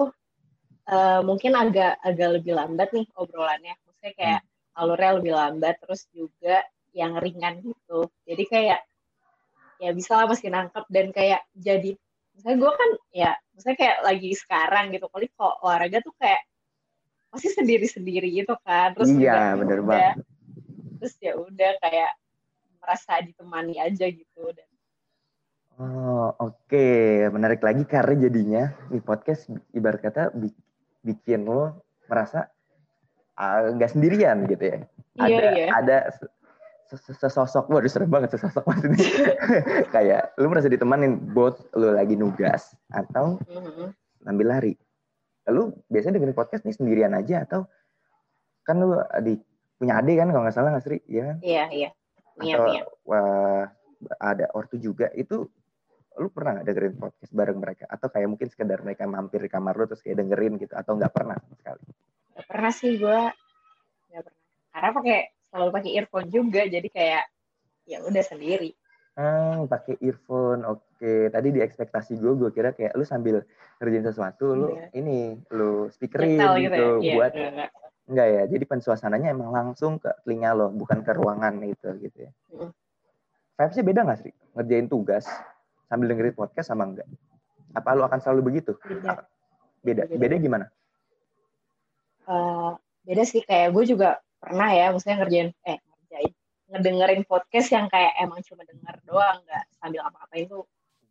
uh, 0.89 1.21
mungkin 1.25 1.53
agak 1.57 2.01
agak 2.01 2.41
lebih 2.41 2.53
lambat 2.57 2.89
nih 2.91 3.05
obrolannya. 3.17 3.75
Maksudnya 3.85 4.13
kayak 4.17 4.39
hmm. 4.41 4.79
alurnya 4.79 5.11
lebih 5.21 5.33
lambat 5.33 5.75
terus 5.81 6.07
juga 6.11 6.65
yang 6.95 7.19
ringan 7.19 7.61
gitu. 7.61 8.09
Jadi 8.25 8.43
kayak 8.47 8.79
ya 9.79 9.91
bisa 9.91 10.15
lah 10.15 10.27
masih 10.31 10.47
nangkep 10.51 10.85
dan 10.87 11.11
kayak 11.11 11.43
jadi 11.51 11.99
misalnya 12.35 12.57
gue 12.63 12.71
kan 12.71 12.89
ya 13.11 13.31
misalnya 13.55 13.77
kayak 13.79 13.97
lagi 14.03 14.29
sekarang 14.35 14.85
gitu 14.91 15.07
kali 15.11 15.27
kok 15.31 15.55
olahraga 15.63 15.99
tuh 16.03 16.15
kayak 16.19 16.41
pasti 17.31 17.51
sendiri-sendiri 17.51 18.31
gitu 18.31 18.55
kan 18.63 18.95
terus 18.95 19.11
iya 19.11 19.55
bener 19.55 19.83
banget 19.83 20.23
terus 20.99 21.15
ya 21.19 21.35
udah 21.35 21.71
kayak 21.83 22.11
merasa 22.79 23.19
ditemani 23.23 23.79
aja 23.79 24.07
gitu 24.07 24.43
dan 24.55 24.67
Oh 25.75 26.31
oke 26.39 26.71
okay. 26.71 27.27
menarik 27.27 27.59
lagi 27.59 27.83
karena 27.83 28.15
jadinya 28.15 28.63
di 28.87 29.03
podcast 29.03 29.51
ibarat 29.75 29.99
kata 29.99 30.31
bikin 31.05 31.45
lo 31.45 31.85
merasa 32.09 32.49
ah, 33.37 33.69
nggak 33.69 33.89
uh, 33.89 33.93
sendirian 33.93 34.49
gitu 34.49 34.63
ya. 34.65 34.77
Iya, 35.15 35.23
ada 35.23 35.39
iya. 35.55 35.67
ada 35.71 35.97
sesosok 36.93 37.65
waduh 37.73 37.89
serem 37.89 38.09
banget 38.13 38.37
sesosok 38.37 38.61
maksudnya 38.69 39.01
kayak 39.95 40.37
lu 40.37 40.47
merasa 40.53 40.69
ditemanin 40.69 41.17
both 41.33 41.65
lu 41.73 41.89
lagi 41.97 42.13
nugas 42.13 42.77
atau 42.93 43.41
mm-hmm. 43.49 43.89
lari 44.45 44.77
lu 45.49 45.73
biasanya 45.89 46.21
dengerin 46.21 46.37
podcast 46.37 46.61
nih 46.61 46.77
sendirian 46.77 47.17
aja 47.17 47.41
atau 47.41 47.65
kan 48.65 48.81
lu 48.81 49.01
di 49.25 49.37
punya 49.81 49.97
adik 49.97 50.21
kan 50.21 50.29
kalau 50.29 50.43
nggak 50.45 50.55
salah 50.55 50.69
nggak 50.77 50.85
Sri 50.85 50.97
ya 51.09 51.37
iya 51.41 51.65
iya 51.73 51.89
iya 52.41 52.55
atau 52.57 52.65
wah, 53.05 53.65
ada 54.21 54.45
ortu 54.53 54.77
juga 54.77 55.09
itu 55.17 55.49
lu 56.15 56.31
pernah 56.31 56.59
nggak 56.59 56.67
dengerin 56.71 56.95
podcast 56.95 57.31
bareng 57.35 57.59
mereka 57.59 57.83
atau 57.91 58.07
kayak 58.07 58.27
mungkin 58.31 58.47
sekedar 58.47 58.79
mereka 58.81 59.03
mampir 59.03 59.43
di 59.43 59.51
kamar 59.51 59.75
lu 59.75 59.85
terus 59.87 59.99
kayak 59.99 60.23
dengerin 60.23 60.55
gitu 60.55 60.71
atau 60.71 60.95
nggak 60.95 61.11
pernah 61.11 61.35
sekali 61.59 61.85
gak 62.35 62.47
pernah 62.47 62.71
sih 62.71 62.93
gue 62.95 63.19
nggak 64.11 64.23
pernah 64.23 64.41
karena 64.71 64.89
pakai 64.95 65.17
selalu 65.51 65.71
pakai 65.71 65.91
earphone 65.95 66.27
juga 66.31 66.61
jadi 66.67 66.87
kayak 66.87 67.23
ya 67.85 67.97
udah 68.03 68.23
sendiri 68.23 68.71
hmm, 69.19 69.67
pakai 69.67 69.95
earphone 70.03 70.61
oke 70.63 70.83
okay. 70.95 71.27
tadi 71.31 71.47
di 71.51 71.59
ekspektasi 71.59 72.15
gue 72.15 72.33
gue 72.39 72.49
kira 72.55 72.71
kayak 72.71 72.95
lu 72.95 73.03
sambil 73.03 73.43
ngerjain 73.79 74.05
sesuatu 74.07 74.55
lu 74.55 74.67
yeah. 74.71 74.89
ini 74.95 75.35
lu 75.51 75.91
speakerin 75.91 76.39
gitu, 76.39 76.71
gitu 76.71 76.83
ya? 77.03 77.13
buat 77.19 77.31
yeah, 77.35 77.49
enggak. 77.51 77.69
enggak 78.07 78.27
ya 78.27 78.43
jadi 78.55 78.63
pensuasananya 78.67 79.27
emang 79.35 79.51
langsung 79.51 79.99
ke 79.99 80.11
telinga 80.23 80.55
lo 80.55 80.71
bukan 80.71 81.03
ke 81.03 81.11
ruangan 81.11 81.59
itu 81.63 81.89
gitu 82.03 82.17
ya 82.23 82.31
mm. 82.55 82.71
vibesnya 83.59 83.83
beda 83.83 84.01
gak 84.07 84.19
sih 84.23 84.33
ngerjain 84.55 84.87
tugas 84.87 85.27
sambil 85.85 86.11
dengerin 86.11 86.35
podcast 86.35 86.73
sama 86.73 86.89
enggak? 86.89 87.07
Apa 87.75 87.93
lu 87.93 88.03
akan 88.07 88.19
selalu 88.21 88.53
begitu? 88.53 88.77
Beda. 88.81 89.25
Beda, 89.85 90.03
beda, 90.09 90.17
beda 90.17 90.35
gimana? 90.41 90.65
Uh, 92.25 92.73
beda 93.05 93.23
sih. 93.27 93.45
Kayak 93.45 93.75
gue 93.75 93.83
juga 93.95 94.09
pernah 94.41 94.69
ya 94.73 94.93
maksudnya 94.93 95.21
ngerjain 95.21 95.49
eh 95.65 95.77
ngerjain 95.81 96.31
ngedengerin 96.65 97.23
podcast 97.25 97.67
yang 97.69 97.85
kayak 97.89 98.13
emang 98.17 98.41
cuma 98.45 98.65
denger 98.65 98.95
doang 99.05 99.37
nggak 99.45 99.63
sambil 99.77 100.01
apa-apa 100.09 100.35
itu 100.41 100.57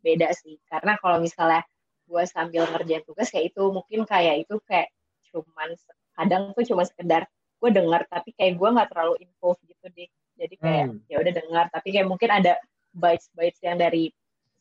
beda 0.03 0.29
sih. 0.35 0.59
Karena 0.67 0.99
kalau 0.99 1.23
misalnya 1.23 1.63
gue 2.05 2.23
sambil 2.27 2.63
ngerjain 2.69 3.03
tugas 3.07 3.31
kayak 3.31 3.55
itu 3.55 3.63
mungkin 3.71 4.03
kayak 4.05 4.45
itu 4.45 4.55
kayak 4.67 4.91
cuman 5.31 5.73
kadang 6.15 6.43
tuh 6.55 6.63
cuma 6.63 6.83
sekedar 6.87 7.27
gue 7.59 7.69
denger 7.71 8.01
tapi 8.07 8.29
kayak 8.35 8.59
gue 8.59 8.69
nggak 8.69 8.89
terlalu 8.91 9.13
info 9.23 9.55
gitu 9.63 9.85
deh. 9.95 10.09
Jadi 10.35 10.55
kayak 10.59 10.85
hmm. 10.91 10.99
ya 11.07 11.17
udah 11.23 11.33
dengar 11.33 11.65
tapi 11.71 11.87
kayak 11.95 12.07
mungkin 12.11 12.27
ada 12.27 12.59
bites 12.91 13.31
bites 13.31 13.59
yang 13.63 13.79
dari 13.79 14.11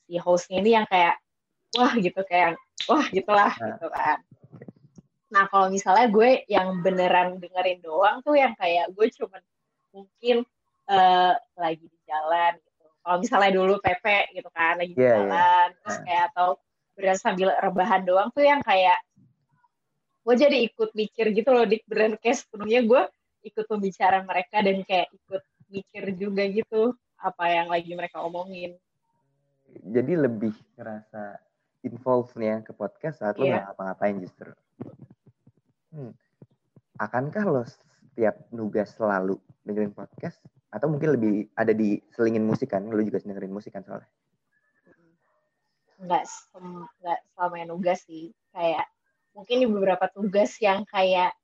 si 0.04 0.20
hostnya 0.20 0.60
ini 0.60 0.76
yang 0.76 0.86
kayak 0.86 1.16
wah 1.74 1.94
gitu 1.98 2.20
kayak 2.28 2.56
wah 2.86 3.04
gitulah 3.10 3.52
nah. 3.56 3.76
gitu 3.76 3.88
kan 3.90 4.18
Nah 5.34 5.50
kalau 5.50 5.66
misalnya 5.66 6.06
gue 6.06 6.46
yang 6.46 6.78
beneran 6.78 7.42
dengerin 7.42 7.82
doang 7.82 8.22
tuh 8.22 8.38
yang 8.38 8.54
kayak 8.54 8.86
gue 8.94 9.10
cuman 9.18 9.42
mungkin 9.90 10.36
uh, 10.86 11.34
lagi 11.58 11.82
di 11.82 11.98
jalan 12.06 12.54
gitu. 12.62 12.86
Kalau 13.02 13.16
misalnya 13.18 13.50
dulu 13.50 13.74
PP 13.82 14.06
gitu 14.38 14.48
kan 14.54 14.78
lagi 14.78 14.94
di 14.94 15.02
yeah, 15.02 15.10
iya. 15.10 15.18
jalan, 15.18 15.66
yeah. 15.74 15.78
terus 15.82 15.98
kayak 16.06 16.24
atau 16.30 16.48
beneran 16.94 17.18
sambil 17.18 17.48
rebahan 17.58 18.02
doang 18.06 18.30
tuh 18.30 18.46
yang 18.46 18.62
kayak 18.62 19.02
gue 20.24 20.34
jadi 20.38 20.56
ikut 20.70 20.94
mikir 20.94 21.34
gitu 21.34 21.50
loh 21.50 21.66
di 21.66 21.82
beneran 21.84 22.14
kayak 22.22 22.38
sepenuhnya 22.38 22.80
gue 22.86 23.02
ikut 23.44 23.66
pembicaraan 23.68 24.24
mereka 24.24 24.62
dan 24.62 24.80
kayak 24.86 25.10
ikut 25.12 25.42
mikir 25.68 26.04
juga 26.16 26.46
gitu 26.46 26.94
apa 27.18 27.44
yang 27.50 27.66
lagi 27.66 27.90
mereka 27.98 28.22
omongin. 28.22 28.78
Jadi 29.82 30.12
lebih 30.14 30.54
ngerasa 30.78 31.38
involve-nya 31.84 32.64
ke 32.64 32.72
podcast 32.72 33.20
saat 33.20 33.36
yeah. 33.36 33.40
lo 33.40 33.44
iya. 33.44 33.52
nggak 33.54 33.64
ngapa-ngapain 33.70 34.16
justru. 34.22 34.50
Hmm. 35.94 36.12
Akankah 36.98 37.44
lo 37.46 37.62
setiap 37.66 38.38
nugas 38.54 38.94
selalu 38.94 39.36
dengerin 39.66 39.92
podcast? 39.92 40.38
Atau 40.74 40.90
mungkin 40.90 41.14
lebih 41.14 41.50
ada 41.54 41.70
di 41.70 41.98
selingin 42.14 42.42
musik 42.42 42.74
kan? 42.74 42.86
Lo 42.88 43.02
juga 43.02 43.22
dengerin 43.22 43.52
musik 43.52 43.74
kan 43.74 43.86
soalnya? 43.86 44.10
Enggak, 46.02 46.26
enggak 46.58 47.18
selama 47.34 47.54
yang 47.60 47.70
nugas 47.70 48.00
sih. 48.06 48.34
Kayak 48.50 48.86
mungkin 49.34 49.56
di 49.62 49.66
beberapa 49.66 50.06
tugas 50.10 50.58
yang 50.62 50.82
kayak 50.86 51.34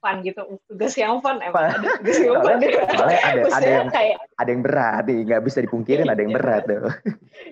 fun 0.00 0.24
gitu. 0.24 0.40
Tugas 0.66 0.92
yang 0.96 1.20
fun 1.20 1.38
emang 1.44 1.76
ada 1.76 1.86
tugas 2.00 2.18
yang 2.18 2.40
fun. 2.40 2.56
Soalnya 2.64 3.20
ada 3.20 3.42
ada 3.52 3.68
yang 3.68 3.88
kayak, 3.92 4.18
ada 4.40 4.50
yang 4.50 4.62
berat 4.64 5.04
nih. 5.06 5.20
Nggak 5.28 5.42
bisa 5.44 5.58
dipungkirin 5.62 6.08
ada 6.08 6.20
yang 6.20 6.34
berat 6.34 6.62
tuh. 6.66 6.88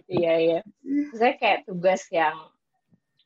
Iya 0.08 0.34
iya. 0.40 0.60
Saya 1.12 1.36
kayak 1.36 1.68
tugas 1.68 2.08
yang 2.08 2.36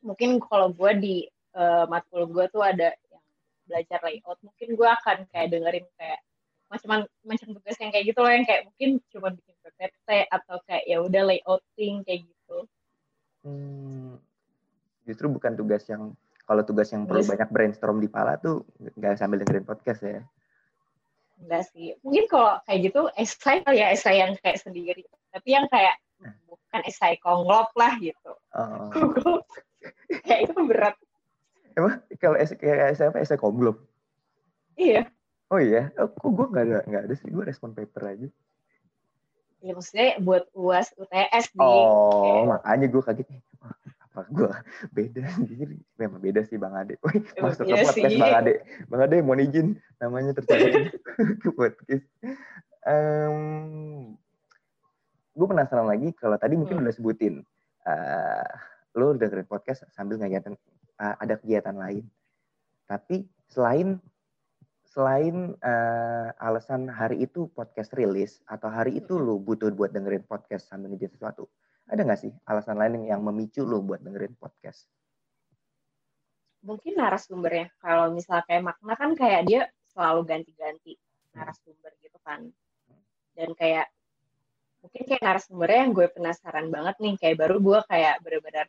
mungkin 0.03 0.39
kalau 0.43 0.75
gue 0.75 0.91
di 0.99 1.15
uh, 1.55 1.87
matkul 1.87 2.27
gue 2.27 2.45
tuh 2.51 2.59
ada 2.59 2.91
yang 3.09 3.23
belajar 3.65 3.99
layout. 4.03 4.39
Mungkin 4.43 4.75
gue 4.75 4.89
akan 5.01 5.17
kayak 5.31 5.47
dengerin 5.55 5.87
kayak 5.95 6.19
macam 6.67 7.05
macam 7.23 7.47
tugas 7.53 7.77
yang 7.79 7.91
kayak 7.93 8.05
gitu 8.11 8.19
loh 8.19 8.31
yang 8.33 8.45
kayak 8.49 8.65
mungkin 8.67 8.89
cuma 9.13 9.29
bikin 9.31 9.53
PPT 9.63 10.09
atau 10.29 10.57
kayak 10.65 10.83
ya 10.89 10.97
udah 11.01 11.21
layouting 11.29 11.95
kayak 12.03 12.21
gitu. 12.25 12.57
Hmm, 13.43 14.15
justru 15.03 15.27
bukan 15.27 15.53
tugas 15.59 15.83
yang 15.91 16.15
kalau 16.43 16.61
tugas 16.67 16.91
yang 16.91 17.07
perlu 17.07 17.23
banyak 17.23 17.49
brainstorm 17.49 17.97
di 18.03 18.09
pala 18.11 18.35
tuh 18.39 18.67
nggak 18.99 19.15
sambil 19.19 19.39
dengerin 19.41 19.65
podcast 19.67 20.03
ya 20.03 20.21
enggak 21.43 21.63
sih 21.71 21.95
mungkin 22.03 22.25
kalau 22.29 22.59
kayak 22.67 22.79
gitu 22.91 23.01
esai 23.15 23.63
ya 23.73 23.91
esai 23.91 24.21
yang 24.21 24.35
kayak 24.39 24.59
sendiri 24.59 25.03
tapi 25.33 25.49
yang 25.55 25.65
kayak 25.71 25.97
bukan 26.47 26.81
esai 26.87 27.19
konglop 27.19 27.71
lah 27.75 27.95
gitu 27.99 28.31
oh. 28.55 28.89
kayak 30.27 30.47
itu 30.47 30.53
berat 30.63 30.95
Emang 31.73 31.93
kalau 32.21 32.37
S 32.37 32.53
kayak 32.53 32.93
SMA 32.97 33.25
SMA 33.25 33.41
komblom? 33.41 33.75
Iya. 34.77 35.09
Oh 35.49 35.61
iya, 35.61 35.93
oh, 36.01 36.09
kok 36.09 36.31
gue 36.33 36.45
nggak 36.49 36.65
ada 36.65 36.79
nggak 36.89 37.03
ada 37.05 37.13
sih 37.13 37.29
gue 37.29 37.43
respon 37.45 37.77
paper 37.77 38.03
aja. 38.09 38.27
Ya 39.61 39.71
maksudnya 39.77 40.17
buat 40.17 40.49
uas 40.57 40.89
UTS 40.97 41.53
nih. 41.53 41.61
Oh 41.61 42.09
okay. 42.09 42.39
makanya 42.49 42.87
gue 42.89 43.01
kaget. 43.05 43.27
Apa 44.13 44.29
gue 44.29 44.49
beda 44.93 45.25
sendiri? 45.33 45.81
Memang 45.97 46.21
beda 46.21 46.45
sih 46.45 46.61
Bang 46.61 46.77
Ade. 46.77 47.01
Masuk 47.41 47.65
iya 47.65 47.81
ke 47.81 47.89
podcast 47.89 48.13
sih. 48.13 48.21
Bang 48.21 48.35
Ade. 48.45 48.53
Bang 48.85 49.01
Ade 49.09 49.17
mau 49.25 49.33
izin 49.33 49.73
namanya 49.97 50.37
tercatat 50.37 50.93
ke 51.41 51.49
podcast. 51.49 52.05
Um, 52.85 54.13
gue 55.33 55.47
penasaran 55.49 55.89
lagi 55.89 56.13
kalau 56.13 56.37
tadi 56.37 56.53
mungkin 56.53 56.77
hmm. 56.77 56.83
udah 56.85 56.93
sebutin 56.93 57.41
uh, 57.89 58.49
lo 58.93 59.17
dengerin 59.17 59.49
podcast 59.49 59.81
sambil 59.97 60.21
ngajarin 60.21 60.53
uh, 61.01 61.17
ada 61.17 61.41
kegiatan 61.41 61.73
lain. 61.73 62.05
Tapi 62.85 63.25
selain 63.49 63.97
selain 64.93 65.57
uh, 65.57 66.29
alasan 66.37 66.85
hari 66.85 67.25
itu 67.25 67.49
podcast 67.57 67.97
rilis 67.97 68.45
atau 68.45 68.69
hari 68.69 69.01
itu 69.01 69.17
lu 69.17 69.41
butuh 69.41 69.73
buat 69.73 69.89
dengerin 69.89 70.21
podcast 70.29 70.69
sambil 70.69 70.93
ngerjain 70.93 71.09
sesuatu, 71.09 71.49
ada 71.87 72.01
nggak 72.03 72.19
sih 72.19 72.31
alasan 72.47 72.79
lain 72.79 73.03
yang 73.07 73.21
memicu 73.21 73.67
lu 73.67 73.83
buat 73.83 73.99
dengerin 73.99 74.35
podcast? 74.39 74.87
Mungkin 76.63 76.95
narasumbernya. 76.95 77.75
Kalau 77.83 78.15
misalnya 78.15 78.43
kayak 78.47 78.63
makna 78.63 78.93
kan 78.95 79.11
kayak 79.19 79.41
dia 79.43 79.61
selalu 79.91 80.21
ganti-ganti 80.23 80.95
narasumber 81.35 81.91
gitu 81.99 82.17
kan. 82.23 82.47
Dan 83.35 83.51
kayak 83.59 83.91
mungkin 84.79 85.01
kayak 85.07 85.23
narasumbernya 85.23 85.79
yang 85.83 85.91
gue 85.91 86.07
penasaran 86.11 86.67
banget 86.71 86.95
nih 87.03 87.13
kayak 87.19 87.35
baru 87.39 87.59
gue 87.59 87.79
kayak 87.87 88.15
bener-bener 88.23 88.67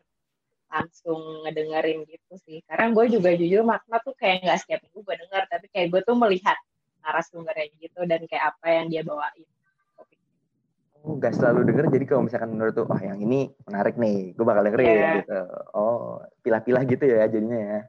langsung 0.67 1.47
ngedengerin 1.47 2.03
gitu 2.11 2.35
sih. 2.43 2.59
Karena 2.67 2.91
gue 2.91 3.05
juga 3.15 3.31
jujur 3.31 3.63
makna 3.63 4.03
tuh 4.03 4.15
kayak 4.19 4.43
nggak 4.43 4.59
setiap 4.59 4.81
minggu 4.91 5.01
gue 5.07 5.17
denger, 5.23 5.43
tapi 5.47 5.67
kayak 5.71 5.87
gue 5.95 6.01
tuh 6.03 6.17
melihat 6.19 6.59
narasumbernya 7.07 7.67
gitu 7.79 8.01
dan 8.11 8.27
kayak 8.27 8.59
apa 8.59 8.67
yang 8.75 8.87
dia 8.91 9.03
bawain. 9.07 9.54
Oh, 11.05 11.21
gak 11.21 11.37
selalu 11.37 11.69
denger, 11.69 11.93
jadi 11.93 12.05
kalau 12.09 12.25
misalkan 12.25 12.57
menurut 12.57 12.73
tuh, 12.73 12.89
oh 12.89 12.97
yang 12.97 13.21
ini 13.21 13.53
menarik 13.69 14.01
nih, 14.01 14.33
gue 14.33 14.45
bakal 14.45 14.65
dengerin 14.65 14.89
yeah. 14.89 15.15
gitu. 15.21 15.41
Oh, 15.77 16.25
pilah-pilah 16.41 16.83
gitu 16.89 17.05
ya 17.05 17.29
jadinya 17.29 17.61
ya. 17.61 17.81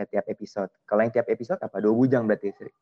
Ya 0.00 0.04
tiap 0.08 0.24
episode. 0.24 0.72
Kalau 0.88 1.04
yang 1.04 1.12
tiap 1.12 1.28
episode 1.28 1.60
apa? 1.60 1.76
Dua 1.76 1.92
bujang 1.92 2.24
berarti, 2.24 2.56
Sri? 2.56 2.72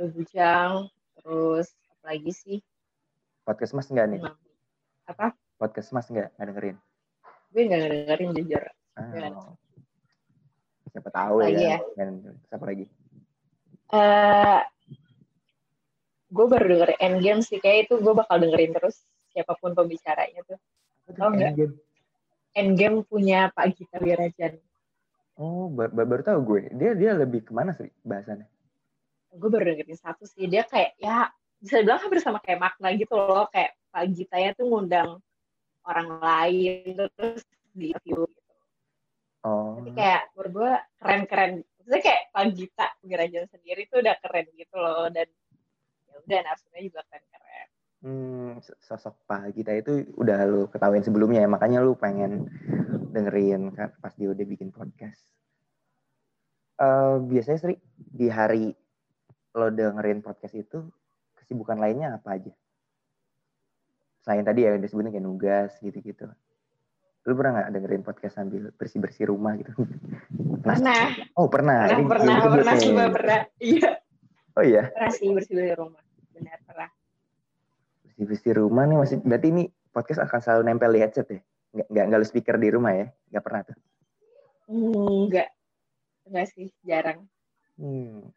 Dua 0.00 0.08
bujang, 0.08 0.88
terus 1.20 1.76
apa 1.92 2.16
lagi 2.16 2.32
sih? 2.32 2.58
Podcast 3.44 3.76
Mas 3.76 3.92
enggak 3.92 4.16
nih? 4.16 4.20
Apa? 5.04 5.36
Podcast 5.60 5.92
Mas 5.92 6.08
enggak, 6.08 6.32
enggak 6.40 6.48
dengerin? 6.48 6.76
gue 7.52 7.62
nggak 7.64 7.80
dengerin 7.80 8.30
jujur 8.36 8.64
oh. 9.00 9.52
siapa 10.92 11.10
tahu 11.12 11.36
lagi 11.40 11.64
ya, 11.64 11.78
ya. 11.80 12.04
siapa 12.52 12.64
lagi 12.68 12.84
uh, 13.92 14.60
gue 16.28 16.46
baru 16.48 16.64
denger 16.64 16.90
Endgame 17.00 17.40
sih 17.40 17.58
kayak 17.60 17.88
itu 17.88 17.94
gue 18.00 18.14
bakal 18.14 18.40
dengerin 18.40 18.72
terus 18.76 19.04
siapa 19.32 19.56
pun 19.56 19.72
pembicaranya 19.72 20.40
tuh 20.44 20.58
tau 21.16 21.32
nggak 21.32 21.56
Endgame? 21.56 21.74
Endgame 22.56 22.96
punya 23.04 23.48
Pak 23.52 23.66
Gita 23.76 23.96
Wirajan 24.00 24.60
oh 25.40 25.72
baru, 25.72 25.92
baru 25.94 26.22
tahu 26.22 26.38
gue 26.44 26.60
dia 26.76 26.92
dia 26.92 27.10
lebih 27.16 27.48
ke 27.48 27.52
mana 27.52 27.72
sih 27.72 27.88
bahasannya 28.04 28.48
gue 29.32 29.48
baru 29.48 29.72
dengerin 29.72 29.98
satu 29.98 30.24
sih 30.28 30.48
dia 30.48 30.64
kayak 30.68 30.96
ya 31.00 31.32
bisa 31.58 31.82
bilang 31.82 32.00
hampir 32.00 32.22
sama 32.22 32.38
kayak 32.38 32.60
makna 32.62 32.94
gitu 32.94 33.18
loh 33.18 33.48
kayak 33.50 33.74
Pak 33.90 34.04
Gita 34.14 34.36
ya 34.38 34.50
tuh 34.54 34.68
ngundang 34.68 35.18
orang 35.88 36.08
lain 36.20 36.94
terus 37.16 37.42
di 37.72 37.96
review 37.96 38.28
gitu. 38.28 38.54
Oh. 39.46 39.80
Jadi 39.80 39.90
kayak 39.96 40.22
menurut 40.34 40.52
gue 40.52 40.72
keren-keren. 41.00 41.52
Maksudnya 41.64 42.00
kayak 42.04 42.22
Pak 42.34 42.44
Gita 42.52 42.86
Gerajan 43.00 43.46
sendiri 43.48 43.82
tuh 43.88 43.98
udah 44.04 44.16
keren 44.20 44.46
gitu 44.54 44.76
loh 44.76 45.06
dan 45.08 45.28
ya 46.18 46.24
udah 46.26 46.38
narasumnya 46.42 46.82
juga 46.82 47.00
keren-keren. 47.06 47.68
Hmm, 47.98 48.50
sosok 48.82 49.14
Pak 49.26 49.54
Gita 49.54 49.74
itu 49.74 50.06
udah 50.14 50.38
lu 50.46 50.66
ketahuin 50.70 51.02
sebelumnya 51.02 51.42
ya, 51.46 51.50
makanya 51.50 51.78
lu 51.82 51.94
pengen 51.98 52.46
dengerin 53.14 53.74
kan 53.74 53.94
pas 54.02 54.14
dia 54.14 54.30
udah 54.30 54.46
bikin 54.46 54.74
podcast. 54.74 55.22
Uh, 56.78 57.18
biasanya 57.26 57.58
Sri 57.58 57.74
di 57.98 58.30
hari 58.30 58.70
lo 59.58 59.66
dengerin 59.74 60.22
podcast 60.22 60.54
itu 60.54 60.86
kesibukan 61.34 61.78
lainnya 61.78 62.14
apa 62.14 62.38
aja? 62.38 62.52
selain 64.28 64.44
tadi 64.44 64.60
ya 64.60 64.76
disebutnya 64.76 65.08
kayak 65.08 65.24
nugas 65.24 65.72
gitu-gitu. 65.80 66.28
Lu 67.24 67.32
pernah 67.32 67.64
nggak 67.64 67.70
dengerin 67.80 68.04
podcast 68.04 68.36
sambil 68.36 68.68
bersih 68.76 69.00
bersih 69.00 69.24
rumah 69.32 69.56
gitu? 69.56 69.72
Pernah. 70.68 71.32
Oh 71.32 71.48
pernah. 71.48 71.88
Pernah 71.88 71.96
Ini 71.96 72.04
pernah 72.12 72.36
pernah 72.44 72.76
juga 72.76 73.04
pernah. 73.08 73.40
Iya. 73.56 73.90
Oh 74.52 74.64
iya? 74.68 74.84
Pernah 74.92 75.12
sih 75.16 75.32
bersih 75.32 75.54
bersih 75.56 75.76
rumah 75.80 76.02
benar 76.38 76.58
pernah 76.64 76.90
bersih 78.18 78.54
rumah 78.58 78.84
nih 78.86 78.98
masih 78.98 79.16
berarti 79.22 79.48
ini 79.50 79.64
podcast 79.94 80.22
akan 80.26 80.38
selalu 80.42 80.62
nempel 80.66 80.90
di 80.94 81.00
headset 81.02 81.28
ya 81.30 81.40
nggak 81.74 81.86
nggak 81.90 82.04
nggak 82.08 82.18
lu 82.18 82.26
speaker 82.26 82.56
di 82.58 82.68
rumah 82.70 82.92
ya 82.94 83.06
nggak 83.34 83.44
pernah 83.44 83.60
tuh 83.66 83.76
enggak 84.70 85.48
enggak 86.26 86.46
sih 86.50 86.68
jarang 86.82 87.26
hmm 87.78 88.30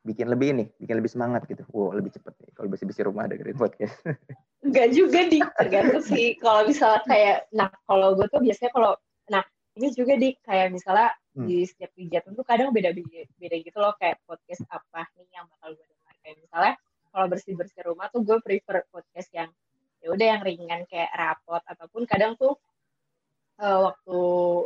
bikin 0.00 0.32
lebih 0.32 0.56
ini, 0.56 0.64
bikin 0.80 0.96
lebih 0.96 1.12
semangat 1.12 1.44
gitu. 1.44 1.60
Wow, 1.72 1.92
lebih 1.92 2.16
cepet 2.16 2.32
nih 2.40 2.50
kalau 2.56 2.68
bersih-bersih 2.72 3.04
rumah 3.08 3.28
dengerin 3.28 3.58
podcast. 3.58 3.96
Enggak 4.66 4.88
juga 4.96 5.20
di 5.28 5.40
tergantung 5.56 6.04
sih. 6.04 6.36
Kalau 6.40 6.68
misalnya 6.68 7.00
kayak, 7.04 7.38
nah 7.52 7.68
kalau 7.84 8.16
gue 8.16 8.26
tuh 8.32 8.40
biasanya 8.40 8.72
kalau, 8.72 8.92
nah 9.28 9.44
ini 9.76 9.88
juga 9.92 10.16
di 10.16 10.36
kayak 10.44 10.72
misalnya 10.72 11.12
hmm. 11.36 11.46
di 11.48 11.64
setiap 11.64 11.92
kegiatan 11.96 12.32
tuh 12.32 12.44
kadang 12.44 12.72
beda-beda 12.72 13.24
beda 13.40 13.56
gitu 13.60 13.78
loh 13.80 13.96
kayak 14.00 14.20
podcast 14.24 14.64
apa 14.72 15.08
nih 15.16 15.28
yang 15.36 15.44
bakal 15.48 15.76
gue 15.76 15.84
dengar. 15.84 16.14
Kayak 16.24 16.36
kalau 17.20 17.28
bersih-bersih 17.36 17.84
rumah 17.84 18.08
tuh 18.08 18.24
gue 18.24 18.40
prefer 18.40 18.80
podcast 18.88 19.28
yang 19.36 19.52
ya 20.00 20.08
udah 20.08 20.26
yang 20.32 20.40
ringan 20.40 20.88
kayak 20.88 21.12
rapot 21.12 21.60
ataupun 21.68 22.08
kadang 22.08 22.32
tuh 22.40 22.56
uh, 23.60 23.92
waktu 23.92 24.20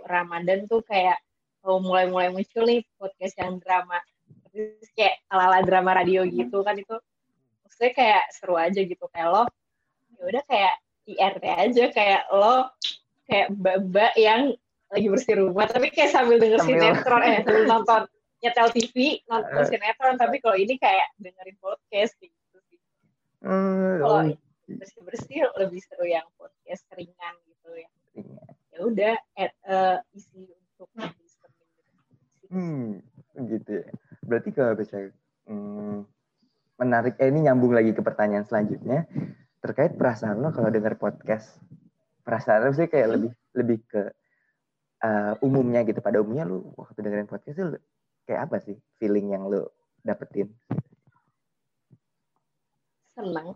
Ramadan 0.07 0.71
tuh 0.71 0.87
kayak 0.87 1.19
oh, 1.67 1.83
mulai-mulai 1.83 2.31
muncul 2.31 2.63
nih 2.63 2.87
podcast 2.95 3.35
yang 3.43 3.59
drama 3.59 3.99
terus 4.55 4.87
kayak 4.95 5.19
ala-ala 5.27 5.67
drama 5.67 5.99
radio 5.99 6.23
gitu 6.31 6.63
kan 6.63 6.79
itu 6.79 6.95
maksudnya 7.67 7.91
kayak 7.91 8.23
seru 8.31 8.55
aja 8.55 8.79
gitu. 8.79 9.03
Kayak 9.11 9.29
lo 9.35 9.45
ya 10.15 10.23
udah 10.31 10.43
kayak 10.47 10.75
IRT 11.11 11.45
aja 11.51 11.85
kayak 11.91 12.23
lo 12.31 12.71
kayak 13.27 13.51
mbak 13.51 14.15
yang 14.15 14.55
lagi 14.95 15.09
bersih 15.11 15.43
rumah 15.43 15.67
tapi 15.67 15.91
kayak 15.91 16.15
sambil 16.15 16.39
denger 16.39 16.63
sambil... 16.63 16.79
sinetron 16.79 17.23
eh 17.27 17.43
sambil 17.43 17.67
nonton 17.67 18.03
nyetel 18.39 18.69
TV 18.71 19.19
nonton 19.27 19.59
uh, 19.59 19.67
sinetron 19.67 20.15
tapi 20.15 20.39
kalau 20.39 20.55
ini 20.55 20.79
kayak 20.79 21.11
dengerin 21.19 21.59
podcast 21.59 22.15
gitu 22.23 22.44
uh, 23.45 23.95
kalau 24.01 24.21
oh. 24.33 24.37
bersih 24.81 25.01
bersih 25.05 25.39
lebih 25.61 25.81
seru 25.85 26.07
yang 26.09 26.27
podcast 26.41 26.85
ringan 26.97 27.35
gitu 27.47 27.71
ya. 27.77 27.91
Ya 28.75 28.79
udah 28.83 29.15
uh, 29.69 29.99
isi 30.17 30.51
untuk 30.51 30.89
listening 30.99 31.61
gitu. 31.71 31.83
hmm 32.51 32.87
gitu 33.55 33.71
ya. 33.85 33.89
Berarti 34.25 34.51
kalau 34.57 34.73
bisa 34.75 34.97
hmm, 35.47 36.09
menarik 36.81 37.15
eh, 37.21 37.29
ini 37.29 37.47
nyambung 37.47 37.77
lagi 37.77 37.93
ke 37.93 38.01
pertanyaan 38.01 38.49
selanjutnya. 38.49 39.07
Terkait 39.61 39.97
perasaan 39.97 40.45
lo 40.45 40.53
kalau 40.53 40.69
dengar 40.73 40.97
podcast. 40.97 41.57
Perasaan 42.25 42.69
lo 42.69 42.73
sih 42.73 42.89
kayak 42.89 43.09
lebih 43.17 43.33
lebih 43.57 43.79
ke 43.89 44.03
uh, 45.05 45.35
umumnya 45.45 45.85
gitu. 45.85 46.01
Pada 46.01 46.21
umumnya 46.21 46.49
lo 46.49 46.75
waktu 46.77 47.01
dengerin 47.01 47.31
podcast 47.31 47.57
itu 47.61 47.77
kayak 48.25 48.49
apa 48.49 48.57
sih 48.65 48.77
feeling 48.97 49.37
yang 49.37 49.45
lo 49.49 49.73
dapetin 50.05 50.53
senang 53.15 53.55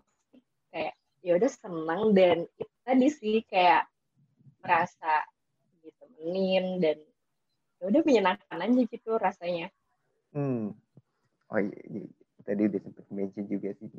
kayak 0.73 0.95
ya 1.19 1.35
udah 1.35 1.51
senang 1.51 2.01
dan 2.15 2.47
itu 2.55 2.75
tadi 2.87 3.07
sih 3.11 3.37
kayak 3.45 3.85
merasa 4.63 5.27
ditemenin 5.83 6.79
dan 6.79 6.97
ya 7.79 7.83
udah 7.87 8.01
menyenangkan 8.03 8.59
aja 8.59 8.81
gitu 8.87 9.15
rasanya 9.19 9.71
Hmm. 10.29 10.77
Oh 11.49 11.57
iya, 11.57 11.79
iya, 11.89 12.05
tadi 12.45 12.61
udah 12.69 12.79
sempat 12.85 13.05
mention 13.09 13.45
juga 13.49 13.73
sih. 13.81 13.89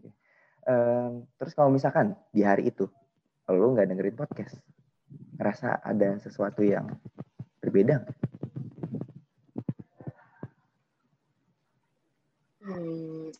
Um, 0.70 1.26
terus 1.40 1.52
kalau 1.58 1.74
misalkan 1.74 2.14
di 2.30 2.46
hari 2.46 2.70
itu 2.70 2.86
lo 3.50 3.74
nggak 3.74 3.90
dengerin 3.90 4.14
podcast, 4.14 4.54
ngerasa 5.34 5.82
ada 5.82 6.22
sesuatu 6.22 6.62
yang 6.62 6.86
berbeda? 7.58 8.06
Hmm, 12.62 13.34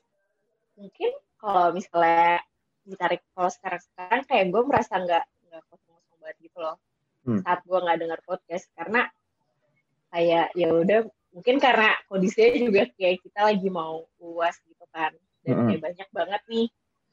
mungkin 0.75 1.13
kalau 1.41 1.73
misalnya 1.73 2.45
ditarik 2.85 3.25
kalau 3.33 3.51
sekarang 3.51 3.81
sekarang 3.81 4.23
kayak 4.29 4.47
gue 4.53 4.63
merasa 4.69 4.95
nggak 5.01 5.25
nggak 5.49 5.63
kosong-kosong 5.73 6.19
banget 6.21 6.37
gitu 6.45 6.59
loh 6.61 6.77
hmm. 7.25 7.41
saat 7.43 7.61
gue 7.65 7.79
nggak 7.81 7.99
dengar 7.99 8.21
podcast 8.29 8.69
karena 8.77 9.09
kayak 10.11 10.47
ya 10.59 10.69
udah 10.75 11.01
mungkin 11.31 11.57
karena 11.63 11.95
kondisinya 12.11 12.59
juga 12.59 12.83
kayak 12.99 13.23
kita 13.23 13.41
lagi 13.47 13.69
mau 13.71 14.07
uas 14.19 14.59
gitu 14.67 14.85
kan 14.91 15.15
dan 15.47 15.55
mm-hmm. 15.55 15.69
kayak 15.71 15.83
banyak 15.83 16.09
banget 16.11 16.43
nih 16.51 16.67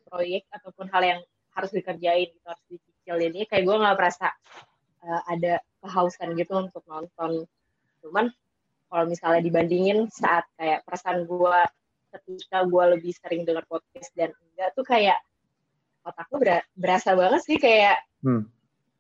proyek 0.09 0.43
ataupun 0.49 0.85
hal 0.89 1.03
yang 1.05 1.21
harus 1.53 1.71
dikerjain 1.73 2.29
gitu 2.33 2.47
harus 2.47 2.65
dicicil 2.69 3.17
ini 3.21 3.45
kayak 3.45 3.63
gue 3.65 3.75
nggak 3.77 3.97
merasa 3.97 4.33
uh, 5.05 5.21
ada 5.29 5.61
kehausan 5.85 6.33
gitu 6.33 6.53
untuk 6.57 6.81
nonton 6.89 7.45
cuman 8.01 8.33
kalau 8.87 9.05
misalnya 9.05 9.41
dibandingin 9.45 10.09
saat 10.09 10.49
kayak 10.57 10.81
perasaan 10.87 11.29
gue 11.29 11.57
ketika 12.11 12.63
gue 12.63 12.83
lebih 12.97 13.13
sering 13.15 13.43
dengar 13.43 13.67
podcast 13.67 14.09
dan 14.15 14.31
enggak 14.31 14.69
tuh 14.73 14.85
kayak 14.87 15.19
otak 16.07 16.27
gue 16.31 16.39
berasa 16.77 17.11
banget 17.13 17.41
sih 17.43 17.57
kayak 17.59 17.99
hmm, 18.23 18.47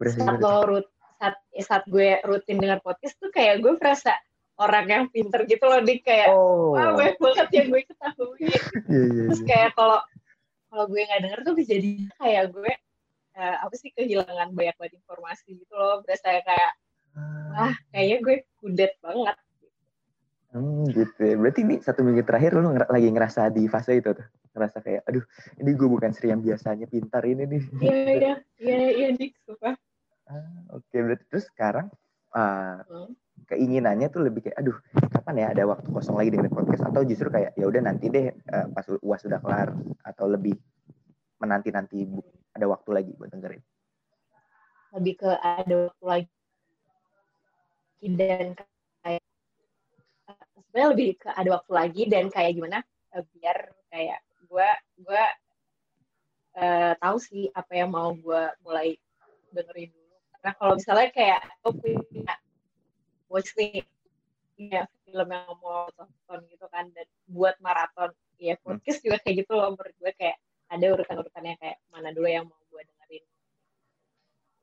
saat 0.03 0.37
lo 0.43 0.67
rut 0.67 0.87
saat, 1.17 1.35
saat 1.63 1.83
gue 1.87 2.19
rutin 2.27 2.59
dengar 2.59 2.83
podcast 2.83 3.15
tuh 3.17 3.31
kayak 3.31 3.63
gue 3.63 3.73
merasa 3.79 4.13
orang 4.57 4.85
yang 4.89 5.03
pinter 5.09 5.45
gitu 5.45 5.65
loh 5.65 5.81
dik 5.81 6.01
kayak 6.03 6.29
oh. 6.33 6.73
wah 6.75 6.93
banyak 6.93 7.17
banget 7.17 7.47
yang 7.53 7.67
gue 7.71 7.81
ketahui 7.85 8.41
yeah, 8.49 8.61
yeah, 8.89 9.25
terus 9.29 9.41
iya. 9.41 9.47
kayak 9.47 9.69
kalau 9.77 9.99
kalau 10.67 10.85
gue 10.91 11.01
nggak 11.01 11.21
denger 11.23 11.39
tuh 11.45 11.53
bisa 11.55 11.69
jadi 11.77 11.91
kayak 12.19 12.43
gue 12.53 12.71
uh, 13.37 13.55
apa 13.63 13.75
sih 13.77 13.89
kehilangan 13.93 14.49
banyak 14.51 14.75
banget 14.75 14.93
informasi 14.99 15.47
gitu 15.57 15.73
loh 15.73 16.01
berasa 16.03 16.41
kayak 16.41 16.71
ah. 17.15 17.49
wah 17.53 17.75
kayaknya 17.93 18.17
gue 18.21 18.35
kudet 18.59 18.93
banget 18.99 19.35
Hmm, 20.55 20.87
gitu 20.95 21.19
ya. 21.19 21.35
Berarti 21.35 21.59
ini 21.67 21.75
satu 21.83 22.07
minggu 22.07 22.23
terakhir 22.23 22.55
lu 22.55 22.63
nger 22.71 22.87
lagi 22.87 23.07
ngerasa 23.11 23.51
di 23.51 23.67
fase 23.67 23.99
itu 23.99 24.15
tuh? 24.15 24.27
Ngerasa 24.55 24.79
kayak, 24.79 25.01
aduh 25.05 25.23
ini 25.59 25.69
gue 25.75 25.87
bukan 25.91 26.11
Sri 26.15 26.31
yang 26.31 26.39
biasanya 26.39 26.87
pintar 26.87 27.23
ini 27.27 27.43
nih. 27.43 27.63
Iya, 27.83 27.93
iya, 28.15 28.33
iya, 28.63 29.09
iya, 29.11 29.27
sumpah. 29.43 29.75
Ah, 30.27 30.43
Oke, 30.75 30.87
okay. 30.91 30.99
berarti 31.03 31.25
terus 31.31 31.45
sekarang 31.51 31.87
uh, 32.35 32.79
hmm. 32.83 33.11
keinginannya 33.47 34.07
tuh 34.11 34.27
lebih 34.27 34.47
kayak, 34.47 34.57
aduh 34.59 34.75
kapan 35.11 35.35
ya 35.39 35.47
ada 35.55 35.63
waktu 35.67 35.87
kosong 35.87 36.19
lagi 36.19 36.31
dengan 36.35 36.51
podcast 36.51 36.83
atau 36.83 37.03
justru 37.07 37.31
kayak 37.31 37.55
ya 37.55 37.65
udah 37.67 37.81
nanti 37.83 38.11
deh 38.11 38.31
uh, 38.31 38.67
pas 38.71 38.83
uas 39.03 39.19
sudah 39.23 39.39
kelar 39.39 39.71
atau 40.03 40.25
lebih 40.27 40.55
menanti 41.39 41.69
nanti 41.71 42.03
ada 42.51 42.65
waktu 42.67 42.89
lagi 42.91 43.11
buat 43.15 43.31
dengerin. 43.31 43.63
Lebih 44.95 45.13
ke 45.19 45.31
ada 45.37 45.75
waktu 45.91 46.05
lagi 46.07 46.35
dan 47.97 48.53
sebenarnya 50.67 50.89
lebih 50.93 51.09
ke 51.17 51.29
ada 51.31 51.49
waktu 51.55 51.71
lagi 51.71 52.03
dan 52.11 52.27
kayak 52.27 52.51
gimana 52.59 52.83
uh, 53.15 53.23
biar 53.33 53.57
kayak 53.87 54.19
gue 54.47 54.69
gue 55.03 55.23
uh, 56.59 56.93
tahu 56.99 57.17
sih 57.17 57.47
apa 57.55 57.71
yang 57.73 57.89
mau 57.91 58.11
gue 58.11 58.41
mulai 58.63 58.99
dengerin 59.51 59.89
dulu. 59.91 60.15
Karena 60.37 60.51
kalau 60.59 60.73
misalnya 60.75 61.09
kayak 61.15 61.41
gue 61.63 61.71
punya 61.75 62.33
watch 63.27 63.51
nih 63.55 63.83
ya 64.57 64.83
film 65.05 65.27
yang 65.29 65.53
mau 65.61 65.87
tonton 65.93 66.39
gitu 66.49 66.65
kan 66.73 66.89
dan 66.91 67.05
buat 67.29 67.55
maraton 67.61 68.09
ya 68.41 68.57
hmm. 68.57 68.63
podcast 68.65 68.99
juga 69.05 69.21
kayak 69.21 69.45
gitu 69.45 69.51
loh 69.53 69.69
menurut 69.73 69.95
gue 70.01 70.11
kayak 70.17 70.37
ada 70.67 70.85
urutan-urutannya 70.97 71.55
kayak 71.61 71.77
mana 71.93 72.09
dulu 72.11 72.27
yang 72.27 72.45
mau 72.49 72.59
gue 72.73 72.81
dengerin. 72.83 73.23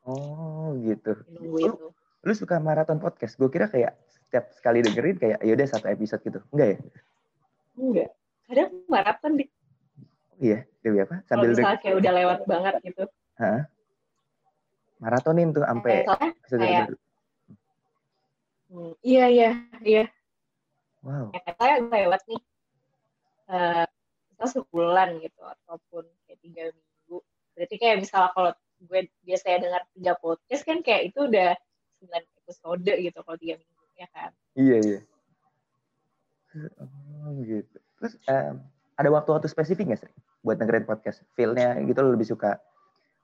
Oh 0.04 0.68
gitu. 0.84 1.12
Nunggu 1.32 1.58
itu 1.64 1.86
lu 2.24 2.32
suka 2.32 2.56
maraton 2.60 3.00
podcast? 3.00 3.36
Gue 3.36 3.48
kira 3.52 3.68
kayak 3.68 3.96
setiap 4.34 4.50
sekali 4.50 4.82
dengerin 4.82 5.14
kayak 5.14 5.38
yaudah 5.46 5.66
satu 5.70 5.86
episode 5.86 6.18
gitu. 6.26 6.42
Enggak 6.50 6.68
ya? 6.74 6.78
Enggak. 7.78 8.10
Kadang 8.50 8.70
maraton 8.90 9.32
di 9.38 9.44
oh, 9.46 10.42
iya? 10.42 10.58
Dewi 10.82 10.98
apa? 11.06 11.22
Sambil 11.30 11.54
Kalau 11.54 11.78
kayak 11.78 11.96
udah 12.02 12.12
lewat 12.18 12.40
banget 12.50 12.74
gitu. 12.82 13.04
Hah? 13.38 13.70
maratonin 14.94 15.52
tuh 15.52 15.60
sampai 15.60 16.06
kayak, 16.48 16.96
hmm, 18.72 18.94
iya 19.04 19.26
iya 19.28 19.50
iya. 19.84 20.04
Wow. 21.04 21.28
Ya, 21.34 21.52
saya 21.60 21.76
lewat 21.82 22.24
nih 22.24 22.40
uh, 23.52 23.84
kita 24.32 24.46
sebulan 24.48 25.20
gitu 25.20 25.42
ataupun 25.44 26.08
kayak 26.24 26.38
tiga 26.40 26.64
minggu. 26.72 27.20
Berarti 27.52 27.74
kayak 27.76 27.96
misalnya 28.00 28.32
kalau 28.32 28.50
gue 28.88 29.00
biasanya 29.28 29.58
dengar 29.60 29.82
tiga 29.92 30.12
podcast 30.16 30.62
kan 30.64 30.78
kayak 30.80 31.12
itu 31.12 31.20
udah 31.28 31.52
9 32.00 32.40
episode 32.40 32.92
gitu 32.96 33.18
kalau 33.20 33.36
tiga 33.36 33.60
minggu 33.60 33.74
ya 33.94 34.08
kan 34.10 34.30
iya 34.58 34.76
iya 34.82 35.00
oh, 36.82 37.30
um, 38.28 38.54
ada 38.94 39.08
waktu-waktu 39.10 39.50
spesifik 39.50 39.90
nggak 39.90 40.00
sih 40.06 40.12
buat 40.44 40.60
dengerin 40.60 40.86
podcast 40.86 41.24
feelnya 41.34 41.78
gitu 41.82 41.98
lo 42.04 42.14
lebih 42.14 42.28
suka? 42.28 42.60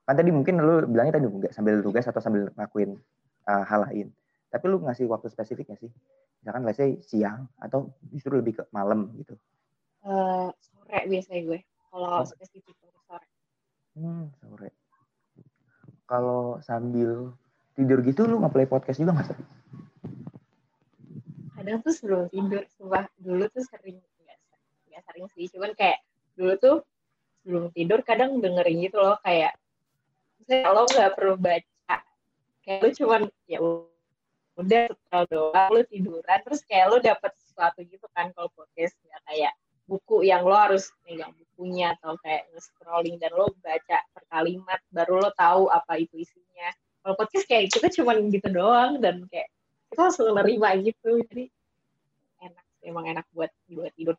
Kan 0.08 0.18
tadi 0.18 0.34
mungkin 0.34 0.58
lo 0.58 0.84
bilangnya 0.88 1.20
tadi 1.20 1.26
nggak 1.28 1.54
sambil 1.54 1.78
tugas 1.84 2.08
atau 2.08 2.18
sambil 2.18 2.50
ngakuin 2.58 2.98
uh, 3.46 3.64
hal 3.64 3.86
lain. 3.86 4.08
Tapi 4.50 4.64
lu 4.66 4.82
ngasih 4.82 5.06
waktu 5.06 5.30
spesifik 5.30 5.70
nggak 5.70 5.80
sih. 5.86 5.90
Misalkan 6.42 6.62
let's 6.66 6.80
say 6.80 6.98
siang 7.04 7.46
atau 7.60 7.92
justru 8.10 8.40
lebih 8.40 8.58
ke 8.58 8.62
malam 8.74 9.12
gitu. 9.20 9.36
Uh, 10.02 10.48
sore 10.58 11.06
biasanya 11.06 11.40
gue. 11.46 11.60
Kalau 11.92 12.08
oh. 12.20 12.26
spesifik 12.26 12.74
sore. 12.80 13.26
Hmm 13.94 14.32
sore. 14.40 14.70
Kalau 16.10 16.58
sambil 16.64 17.30
tidur 17.78 18.02
gitu 18.02 18.26
lu 18.26 18.42
nggak 18.42 18.52
play 18.56 18.66
podcast 18.66 18.98
juga 18.98 19.14
nggak 19.14 19.28
sih? 19.30 19.38
Kadang 21.60 21.84
tuh 21.84 21.92
sebelum 21.92 22.24
tidur, 22.32 22.64
sumpah. 22.72 23.04
Dulu 23.20 23.44
tuh 23.52 23.62
sering 23.68 24.00
nggak 24.90 25.04
sering 25.06 25.26
sih, 25.32 25.46
cuman 25.54 25.72
kayak 25.78 26.02
dulu 26.34 26.52
tuh 26.58 26.76
sebelum 27.40 27.72
tidur 27.72 28.00
kadang 28.04 28.42
dengerin 28.42 28.84
gitu 28.84 29.00
loh 29.00 29.16
kayak 29.24 29.56
lo 30.50 30.82
nggak 30.84 31.14
perlu 31.14 31.38
baca 31.38 31.96
kayak 32.66 32.78
lu 32.82 32.90
cuman 32.90 33.22
ya 33.46 33.58
udah 34.60 34.84
setel 34.92 35.22
doang 35.30 35.68
lu 35.72 35.80
tiduran 35.88 36.38
terus 36.44 36.60
kayak 36.66 36.90
lu 36.90 36.98
dapet 37.00 37.32
sesuatu 37.38 37.80
gitu 37.86 38.04
kan 38.12 38.28
kalau 38.34 38.50
podcast 38.52 38.98
nggak 39.06 39.22
kayak 39.30 39.52
buku 39.90 40.22
yang 40.22 40.46
lo 40.46 40.54
harus 40.54 40.94
megang 41.02 41.34
bukunya 41.34 41.98
atau 41.98 42.14
kayak 42.22 42.46
nge-scrolling 42.54 43.18
dan 43.18 43.34
lo 43.34 43.50
baca 43.58 43.98
per 44.14 44.22
kalimat 44.30 44.78
baru 44.94 45.18
lo 45.18 45.30
tahu 45.34 45.66
apa 45.66 45.98
itu 45.98 46.22
isinya. 46.22 46.70
Kalau 47.02 47.18
podcast 47.18 47.44
kayak 47.50 47.74
kita 47.74 47.90
cuma 47.98 48.14
gitu 48.14 48.48
doang 48.54 49.02
dan 49.02 49.26
kayak 49.26 49.50
kita 49.90 50.00
langsung 50.06 50.30
nerima 50.30 50.78
gitu. 50.78 51.18
Jadi 51.26 51.50
enak 52.38 52.64
emang 52.86 53.04
enak 53.10 53.26
buat 53.34 53.50
buat 53.66 53.90
tidur 53.98 54.14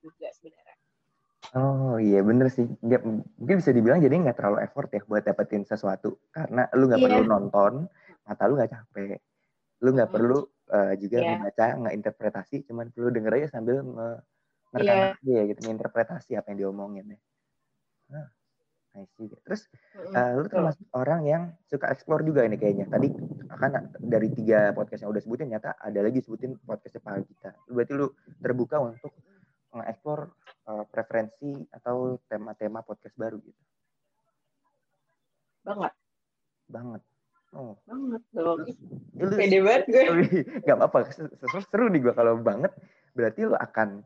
Oh 1.51 1.99
iya 1.99 2.23
bener 2.23 2.47
sih. 2.47 2.63
Nggak, 2.63 3.01
mungkin 3.03 3.55
bisa 3.59 3.75
dibilang 3.75 3.99
jadi 3.99 4.15
nggak 4.15 4.39
terlalu 4.39 4.63
effort 4.63 4.87
ya 4.95 5.03
buat 5.03 5.23
dapetin 5.27 5.67
sesuatu 5.67 6.15
karena 6.31 6.71
lu 6.79 6.87
nggak 6.87 7.01
yeah. 7.03 7.11
perlu 7.11 7.23
nonton, 7.27 7.73
mata 8.23 8.43
lu 8.47 8.55
nggak 8.55 8.71
capek, 8.71 9.19
lu 9.83 9.89
nggak 9.91 10.11
perlu 10.15 10.39
uh, 10.71 10.93
juga 10.95 11.17
yeah. 11.19 11.35
membaca, 11.35 11.67
nggak 11.75 11.93
interpretasi, 11.99 12.55
cuman 12.71 12.87
perlu 12.95 13.11
denger 13.11 13.31
aja 13.35 13.47
sambil 13.59 13.83
ngerekam 13.83 14.95
yeah. 14.95 15.19
aja 15.19 15.39
gitu, 15.51 15.59
interpretasi 15.67 16.31
apa 16.39 16.55
yang 16.55 16.67
diomongin 16.67 17.15
ya. 17.15 17.19
Nah, 18.15 18.27
I 18.95 19.07
see. 19.15 19.27
Terus 19.47 19.67
uh, 20.15 20.31
lu 20.39 20.47
termasuk 20.51 20.83
orang 20.95 21.23
yang 21.23 21.43
suka 21.67 21.87
explore 21.91 22.27
juga 22.27 22.43
ini 22.43 22.59
kayaknya. 22.59 22.91
Tadi 22.91 23.07
kan 23.51 23.91
dari 23.99 24.27
tiga 24.31 24.71
podcast 24.75 25.03
yang 25.03 25.11
udah 25.11 25.23
sebutin 25.23 25.51
nyata 25.51 25.75
ada 25.79 25.99
lagi 25.99 26.19
sebutin 26.23 26.59
podcast 26.63 26.99
Pak 26.99 27.23
kita. 27.27 27.51
Berarti 27.71 27.91
lu 27.95 28.07
terbuka 28.43 28.83
untuk 28.83 29.11
nge-explore 29.71 30.23
uh, 30.67 30.83
preferensi 30.87 31.63
atau 31.71 32.19
tema-tema 32.27 32.83
podcast 32.83 33.15
baru 33.15 33.39
gitu. 33.39 33.61
Banget. 35.63 35.93
Banget. 36.67 37.01
Oh. 37.51 37.75
Banget 37.83 38.23
dong. 38.31 38.59
Pede 39.15 39.59
banget 39.63 39.83
gue. 39.87 40.03
Gak 40.63 40.75
apa-apa. 40.79 41.11
Seru, 41.11 41.59
seru 41.63 41.85
nih 41.91 41.99
gue 42.03 42.13
kalau 42.15 42.39
banget. 42.39 42.71
Berarti 43.11 43.47
lu 43.47 43.55
akan 43.55 44.03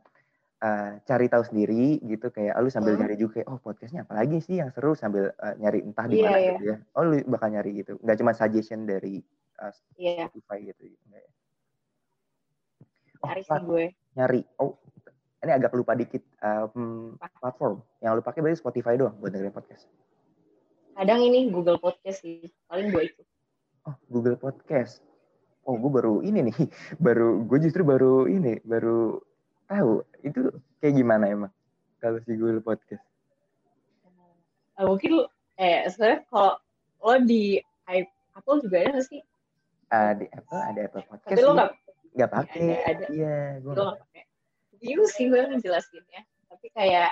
uh, 0.65 0.91
cari 1.03 1.25
tahu 1.27 1.43
sendiri 1.45 1.99
gitu 2.03 2.27
kayak 2.31 2.57
lu 2.61 2.69
sambil 2.71 2.95
hmm. 2.95 3.01
nyari 3.05 3.15
juga 3.19 3.41
oh 3.49 3.59
podcastnya 3.59 4.05
apa 4.07 4.13
lagi 4.17 4.39
sih 4.41 4.61
yang 4.61 4.71
seru 4.71 4.97
sambil 4.97 5.31
uh, 5.41 5.55
nyari 5.59 5.83
entah 5.83 6.05
di 6.07 6.21
yeah, 6.21 6.25
mana 6.25 6.37
yeah. 6.37 6.53
gitu 6.55 6.63
ya 6.65 6.77
oh 6.95 7.03
lu 7.05 7.15
bakal 7.29 7.49
nyari 7.51 7.71
gitu 7.83 7.93
nggak 8.01 8.17
cuma 8.21 8.31
suggestion 8.33 8.87
dari 8.87 9.21
uh, 9.59 9.73
yeah. 9.99 10.27
Spotify 10.29 10.59
gitu 10.73 10.81
enggak 11.09 11.21
ya 11.21 11.31
oh, 13.21 13.27
nyari 13.27 13.41
sih 13.43 13.59
gue 13.65 13.85
nyari 14.15 14.41
oh 14.61 14.73
ini 15.43 15.51
agak 15.51 15.75
lupa 15.75 15.97
dikit 15.97 16.23
um, 16.39 17.19
platform 17.41 17.83
yang 17.99 18.15
lu 18.15 18.23
pakai 18.23 18.39
berarti 18.39 18.61
Spotify 18.61 18.95
doang 18.95 19.17
buat 19.19 19.33
dengerin 19.33 19.51
podcast 19.51 19.89
kadang 20.95 21.19
ini 21.27 21.51
Google 21.51 21.75
Podcast 21.81 22.23
sih 22.23 22.47
paling 22.71 22.93
gue 22.93 23.03
itu 23.11 23.21
oh 23.89 23.95
Google 24.07 24.39
Podcast 24.39 25.03
oh 25.67 25.75
gue 25.75 25.91
baru 25.91 26.23
ini 26.23 26.51
nih 26.51 26.57
baru 27.05 27.43
gue 27.43 27.57
justru 27.59 27.83
baru 27.83 28.31
ini 28.31 28.63
baru 28.63 29.19
tahu 29.65 30.05
itu 30.21 30.53
kayak 30.79 30.93
gimana 31.01 31.25
emang 31.29 31.51
kalau 32.05 32.21
si 32.21 32.37
Google 32.37 32.61
Podcast? 32.61 33.01
Uh, 34.77 34.85
mungkin 34.93 35.25
eh 35.57 35.89
sebenarnya 35.89 36.21
kalau 36.29 36.53
lo 37.01 37.15
di 37.25 37.57
Apple 38.37 38.61
juga 38.61 38.85
ada 38.85 38.89
nggak 38.93 39.05
sih? 39.09 39.21
Uh, 39.89 40.11
di 40.19 40.25
Apple 40.29 40.61
ada 40.61 40.79
Apple 40.85 41.05
Podcast. 41.09 41.31
Tapi 41.33 41.41
lo 41.41 41.51
nggak 41.57 41.71
nggak 42.13 42.31
pakai? 42.31 42.61
Iya, 43.09 43.37
gue 43.63 43.71
nggak 43.73 43.97
pakai. 44.05 44.23
Bingung 44.85 45.09
sih 45.09 45.25
gue 45.25 45.41
ngejelasinnya. 45.41 46.21
Tapi 46.45 46.67
kayak 46.77 47.11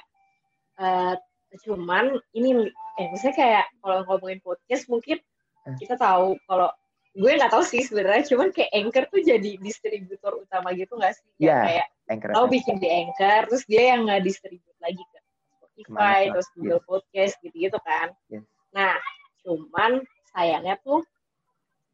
uh, 0.78 1.18
cuman 1.66 2.18
ini 2.34 2.70
eh 2.98 3.08
misalnya 3.14 3.36
kayak 3.38 3.66
kalau 3.82 4.06
ngomongin 4.10 4.42
podcast 4.42 4.90
mungkin 4.90 5.18
uh. 5.66 5.78
kita 5.78 5.98
tahu 5.98 6.38
kalau 6.50 6.70
gue 7.14 7.30
nggak 7.30 7.54
tahu 7.54 7.62
sih 7.62 7.86
sebenarnya 7.86 8.26
cuman 8.26 8.50
kayak 8.50 8.74
Anchor 8.74 9.06
tuh 9.06 9.22
jadi 9.22 9.62
distributor 9.62 10.42
utama 10.42 10.74
gitu 10.74 10.98
nggak 10.98 11.14
sih 11.14 11.30
yeah, 11.38 11.62
kayak 11.62 11.88
Anchor 12.10 12.50
bikin 12.50 12.82
di 12.82 12.90
Anchor 12.90 13.54
terus 13.54 13.64
dia 13.70 13.94
yang 13.94 14.10
nggak 14.10 14.26
distribut 14.26 14.74
lagi 14.82 14.98
ke 14.98 15.20
Spotify 15.62 16.34
terus 16.34 16.50
Google 16.58 16.82
yes. 16.82 16.90
Podcast 16.90 17.34
gitu 17.46 17.56
gitu 17.70 17.80
kan 17.86 18.08
yes. 18.34 18.42
nah 18.74 18.98
cuman 19.46 20.02
sayangnya 20.34 20.76
tuh 20.82 21.06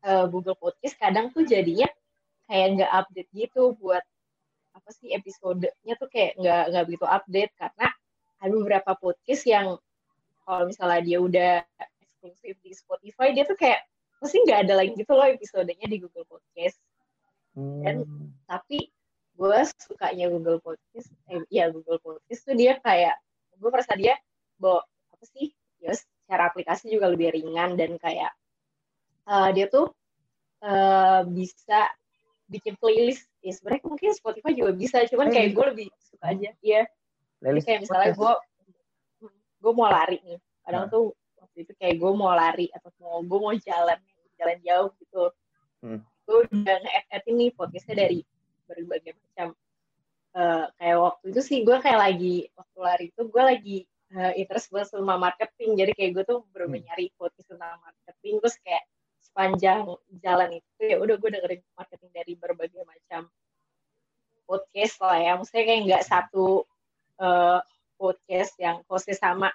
uh, 0.08 0.26
Google 0.32 0.56
Podcast 0.56 0.96
kadang 0.96 1.36
tuh 1.36 1.44
jadinya 1.44 1.92
kayak 2.48 2.80
nggak 2.80 2.92
update 2.96 3.30
gitu 3.36 3.76
buat 3.76 4.04
apa 4.74 4.90
sih 4.94 5.12
episodenya 5.14 5.94
tuh 5.98 6.10
kayak 6.10 6.38
nggak 6.40 6.64
nggak 6.74 6.84
begitu 6.86 7.06
update 7.06 7.54
karena 7.58 7.88
ada 8.40 8.54
beberapa 8.56 8.92
podcast 8.96 9.44
yang 9.44 9.68
kalau 10.48 10.64
misalnya 10.66 11.02
dia 11.04 11.18
udah 11.20 11.54
eksklusif 12.02 12.56
di 12.64 12.72
Spotify 12.74 13.36
dia 13.36 13.44
tuh 13.46 13.58
kayak 13.60 13.86
pasti 14.20 14.44
nggak 14.44 14.68
ada 14.68 14.74
lagi 14.84 14.92
gitu 14.96 15.12
loh 15.16 15.28
episodenya 15.28 15.88
di 15.88 15.98
Google 16.04 16.28
Podcast 16.28 16.78
hmm. 17.56 17.82
dan 17.84 17.96
tapi 18.44 18.92
gue 19.40 19.60
sukanya 19.80 20.28
Google 20.28 20.60
Podcast 20.60 21.08
eh, 21.32 21.44
ya 21.48 21.72
Google 21.72 22.04
Podcast 22.04 22.42
tuh 22.44 22.56
dia 22.60 22.76
kayak 22.84 23.16
gue 23.56 23.70
merasa 23.72 23.96
dia 23.96 24.20
bawa 24.60 24.84
apa 25.16 25.26
sih 25.32 25.56
ya 25.80 25.96
secara 25.96 26.52
aplikasi 26.52 26.92
juga 26.92 27.08
lebih 27.08 27.32
ringan 27.32 27.80
dan 27.80 27.96
kayak 27.96 28.36
uh, 29.32 29.48
dia 29.56 29.72
tuh 29.72 29.88
uh, 30.64 31.24
bisa 31.24 31.88
bikin 32.50 32.74
playlist. 32.82 33.30
Ya 33.46 33.54
sebenarnya 33.56 33.86
mungkin 33.86 34.10
Spotify 34.18 34.52
juga 34.58 34.72
bisa 34.76 35.06
cuman 35.08 35.30
kayak 35.30 35.56
gue 35.56 35.66
lebih 35.72 35.88
suka 36.02 36.34
aja. 36.34 36.50
Ya 36.60 36.82
playlist 37.40 37.66
kayak 37.70 37.82
misalnya 37.86 38.12
gue 38.18 38.34
gue 39.60 39.72
mau 39.72 39.88
lari 39.88 40.18
nih. 40.26 40.40
Kadang 40.66 40.84
nah. 40.90 40.92
tuh 40.92 41.06
waktu 41.40 41.58
itu 41.64 41.72
kayak 41.78 41.96
gue 42.02 42.12
mau 42.12 42.34
lari 42.34 42.68
atau 42.74 42.90
mau 43.00 43.22
gue 43.24 43.40
mau 43.40 43.54
jalan 43.56 43.98
jalan 44.36 44.58
jauh 44.66 44.90
gitu. 45.00 45.24
Hmm. 45.80 46.04
gue 46.30 46.46
udah 46.46 46.78
nge-add 46.78 47.26
ini 47.32 47.50
podcastnya 47.56 48.06
dari 48.06 48.22
berbagai 48.70 49.18
macam 49.18 49.58
uh, 50.38 50.70
kayak 50.78 50.98
waktu 51.02 51.26
itu 51.34 51.42
sih 51.42 51.58
gue 51.66 51.78
kayak 51.82 51.98
lagi 51.98 52.36
waktu 52.54 52.78
lari 52.78 53.06
itu 53.10 53.22
gue 53.26 53.44
lagi 53.44 53.78
uh, 54.14 54.34
interest 54.38 54.70
gue 54.70 54.84
sama 54.86 55.18
marketing. 55.18 55.80
Jadi 55.80 55.92
kayak 55.98 56.12
gue 56.20 56.24
tuh 56.28 56.40
baru 56.54 56.70
hmm. 56.70 56.86
nyari 56.86 57.06
podcast 57.18 57.48
tentang 57.50 57.82
marketing 57.82 58.36
terus 58.44 58.56
kayak 58.62 58.84
sepanjang 59.30 59.86
jalan 60.20 60.50
itu 60.58 60.82
ya 60.84 60.98
udah 60.98 61.16
gue 61.16 61.30
dengerin 61.30 61.62
marketing 61.78 62.12
dari 62.12 62.34
berbagai 62.36 62.84
macam 62.84 63.30
podcast 64.50 64.96
lah 65.06 65.18
ya 65.22 65.32
maksudnya 65.38 65.64
kayak 65.70 65.82
nggak 65.86 66.04
satu 66.06 66.66
uh, 67.22 67.62
podcast 67.96 68.58
yang 68.58 68.82
hostnya 68.90 69.16
sama 69.16 69.54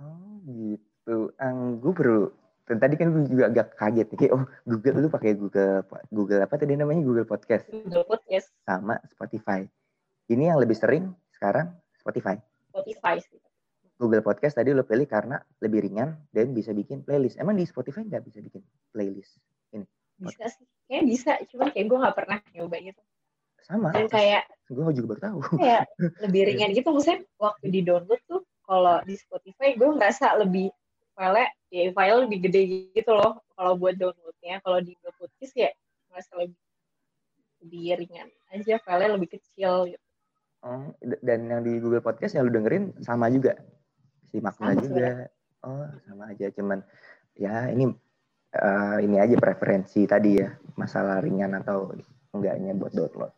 Oh 0.00 0.42
gitu. 0.46 1.30
Ang 1.38 1.78
gue 1.78 1.92
baru 1.94 2.22
dan 2.64 2.80
tadi 2.80 2.96
kan 2.96 3.12
gue 3.12 3.28
juga 3.28 3.52
agak 3.52 3.76
kaget 3.76 4.06
nih, 4.08 4.18
kayak 4.24 4.32
oh 4.32 4.44
Google 4.64 5.04
lu 5.04 5.08
pakai 5.12 5.36
Google 5.36 5.84
Google 6.08 6.40
apa 6.40 6.56
tadi 6.56 6.74
namanya 6.74 7.04
Google 7.04 7.28
Podcast. 7.28 7.68
Google 7.68 8.08
Podcast. 8.08 8.48
Sama 8.64 8.96
Spotify. 9.04 9.68
Ini 10.32 10.50
yang 10.52 10.58
lebih 10.58 10.72
sering 10.72 11.12
sekarang 11.36 11.76
Spotify. 12.00 12.40
Spotify 12.72 13.20
sih. 13.20 13.40
Google 13.94 14.26
Podcast 14.26 14.58
tadi 14.58 14.74
lo 14.74 14.82
pilih 14.82 15.06
karena 15.06 15.38
lebih 15.62 15.86
ringan 15.86 16.18
dan 16.34 16.50
bisa 16.50 16.74
bikin 16.74 17.06
playlist. 17.06 17.38
Emang 17.38 17.54
di 17.54 17.62
Spotify 17.62 18.02
nggak 18.02 18.26
bisa 18.26 18.42
bikin 18.42 18.62
playlist 18.90 19.38
ini? 19.70 19.86
Bisa 20.18 20.50
sih, 20.50 20.66
kayak 20.90 21.04
bisa. 21.06 21.32
Cuma 21.50 21.70
kayak 21.70 21.86
gue 21.86 21.98
nggak 22.02 22.16
pernah 22.18 22.38
nyoba 22.54 22.76
gitu. 22.82 23.02
Sama. 23.62 23.94
Dan 23.94 24.10
kayak 24.10 24.50
gue 24.66 24.82
juga 24.98 25.06
baru 25.14 25.20
tahu. 25.22 25.38
Kayak 25.62 25.84
lebih 26.26 26.42
ringan 26.50 26.70
gitu. 26.74 26.88
Maksudnya 26.90 27.18
waktu 27.38 27.66
di 27.70 27.80
download 27.86 28.20
tuh 28.26 28.42
kalau 28.66 28.98
di 29.06 29.14
Spotify 29.14 29.78
gue 29.78 29.88
ngerasa 29.94 30.26
lebih 30.42 30.74
file 31.14 31.46
ya 31.70 31.94
file 31.94 32.26
lebih 32.26 32.38
gede 32.50 32.90
gitu 32.90 33.12
loh 33.14 33.38
kalau 33.54 33.78
buat 33.78 33.94
downloadnya 33.94 34.58
kalau 34.66 34.82
di 34.82 34.98
Google 34.98 35.14
Podcast 35.22 35.54
ya 35.54 35.70
ngerasa 36.10 36.32
lebih 36.42 36.58
lebih 37.62 37.84
ringan 38.02 38.28
aja 38.50 38.74
file 38.82 39.06
lebih 39.14 39.38
kecil 39.38 39.94
gitu. 39.94 40.04
Oh, 40.64 40.96
dan 41.20 41.44
yang 41.44 41.60
di 41.60 41.76
Google 41.76 42.00
Podcast 42.00 42.34
yang 42.34 42.48
lu 42.48 42.52
dengerin 42.56 42.96
sama 43.04 43.28
juga 43.28 43.60
si 44.34 44.42
makna 44.42 44.74
sama 44.74 44.82
juga. 44.82 44.90
Sebenernya. 44.90 45.28
Oh, 45.62 45.86
sama 46.10 46.24
aja 46.34 46.46
cuman 46.50 46.78
ya 47.38 47.70
ini 47.70 47.86
uh, 48.58 48.98
ini 48.98 49.16
aja 49.22 49.38
preferensi 49.38 50.02
tadi 50.10 50.42
ya, 50.42 50.50
masalah 50.74 51.22
ringan 51.22 51.54
atau 51.62 51.94
enggaknya 52.34 52.74
buat 52.74 52.90
download. 52.90 53.30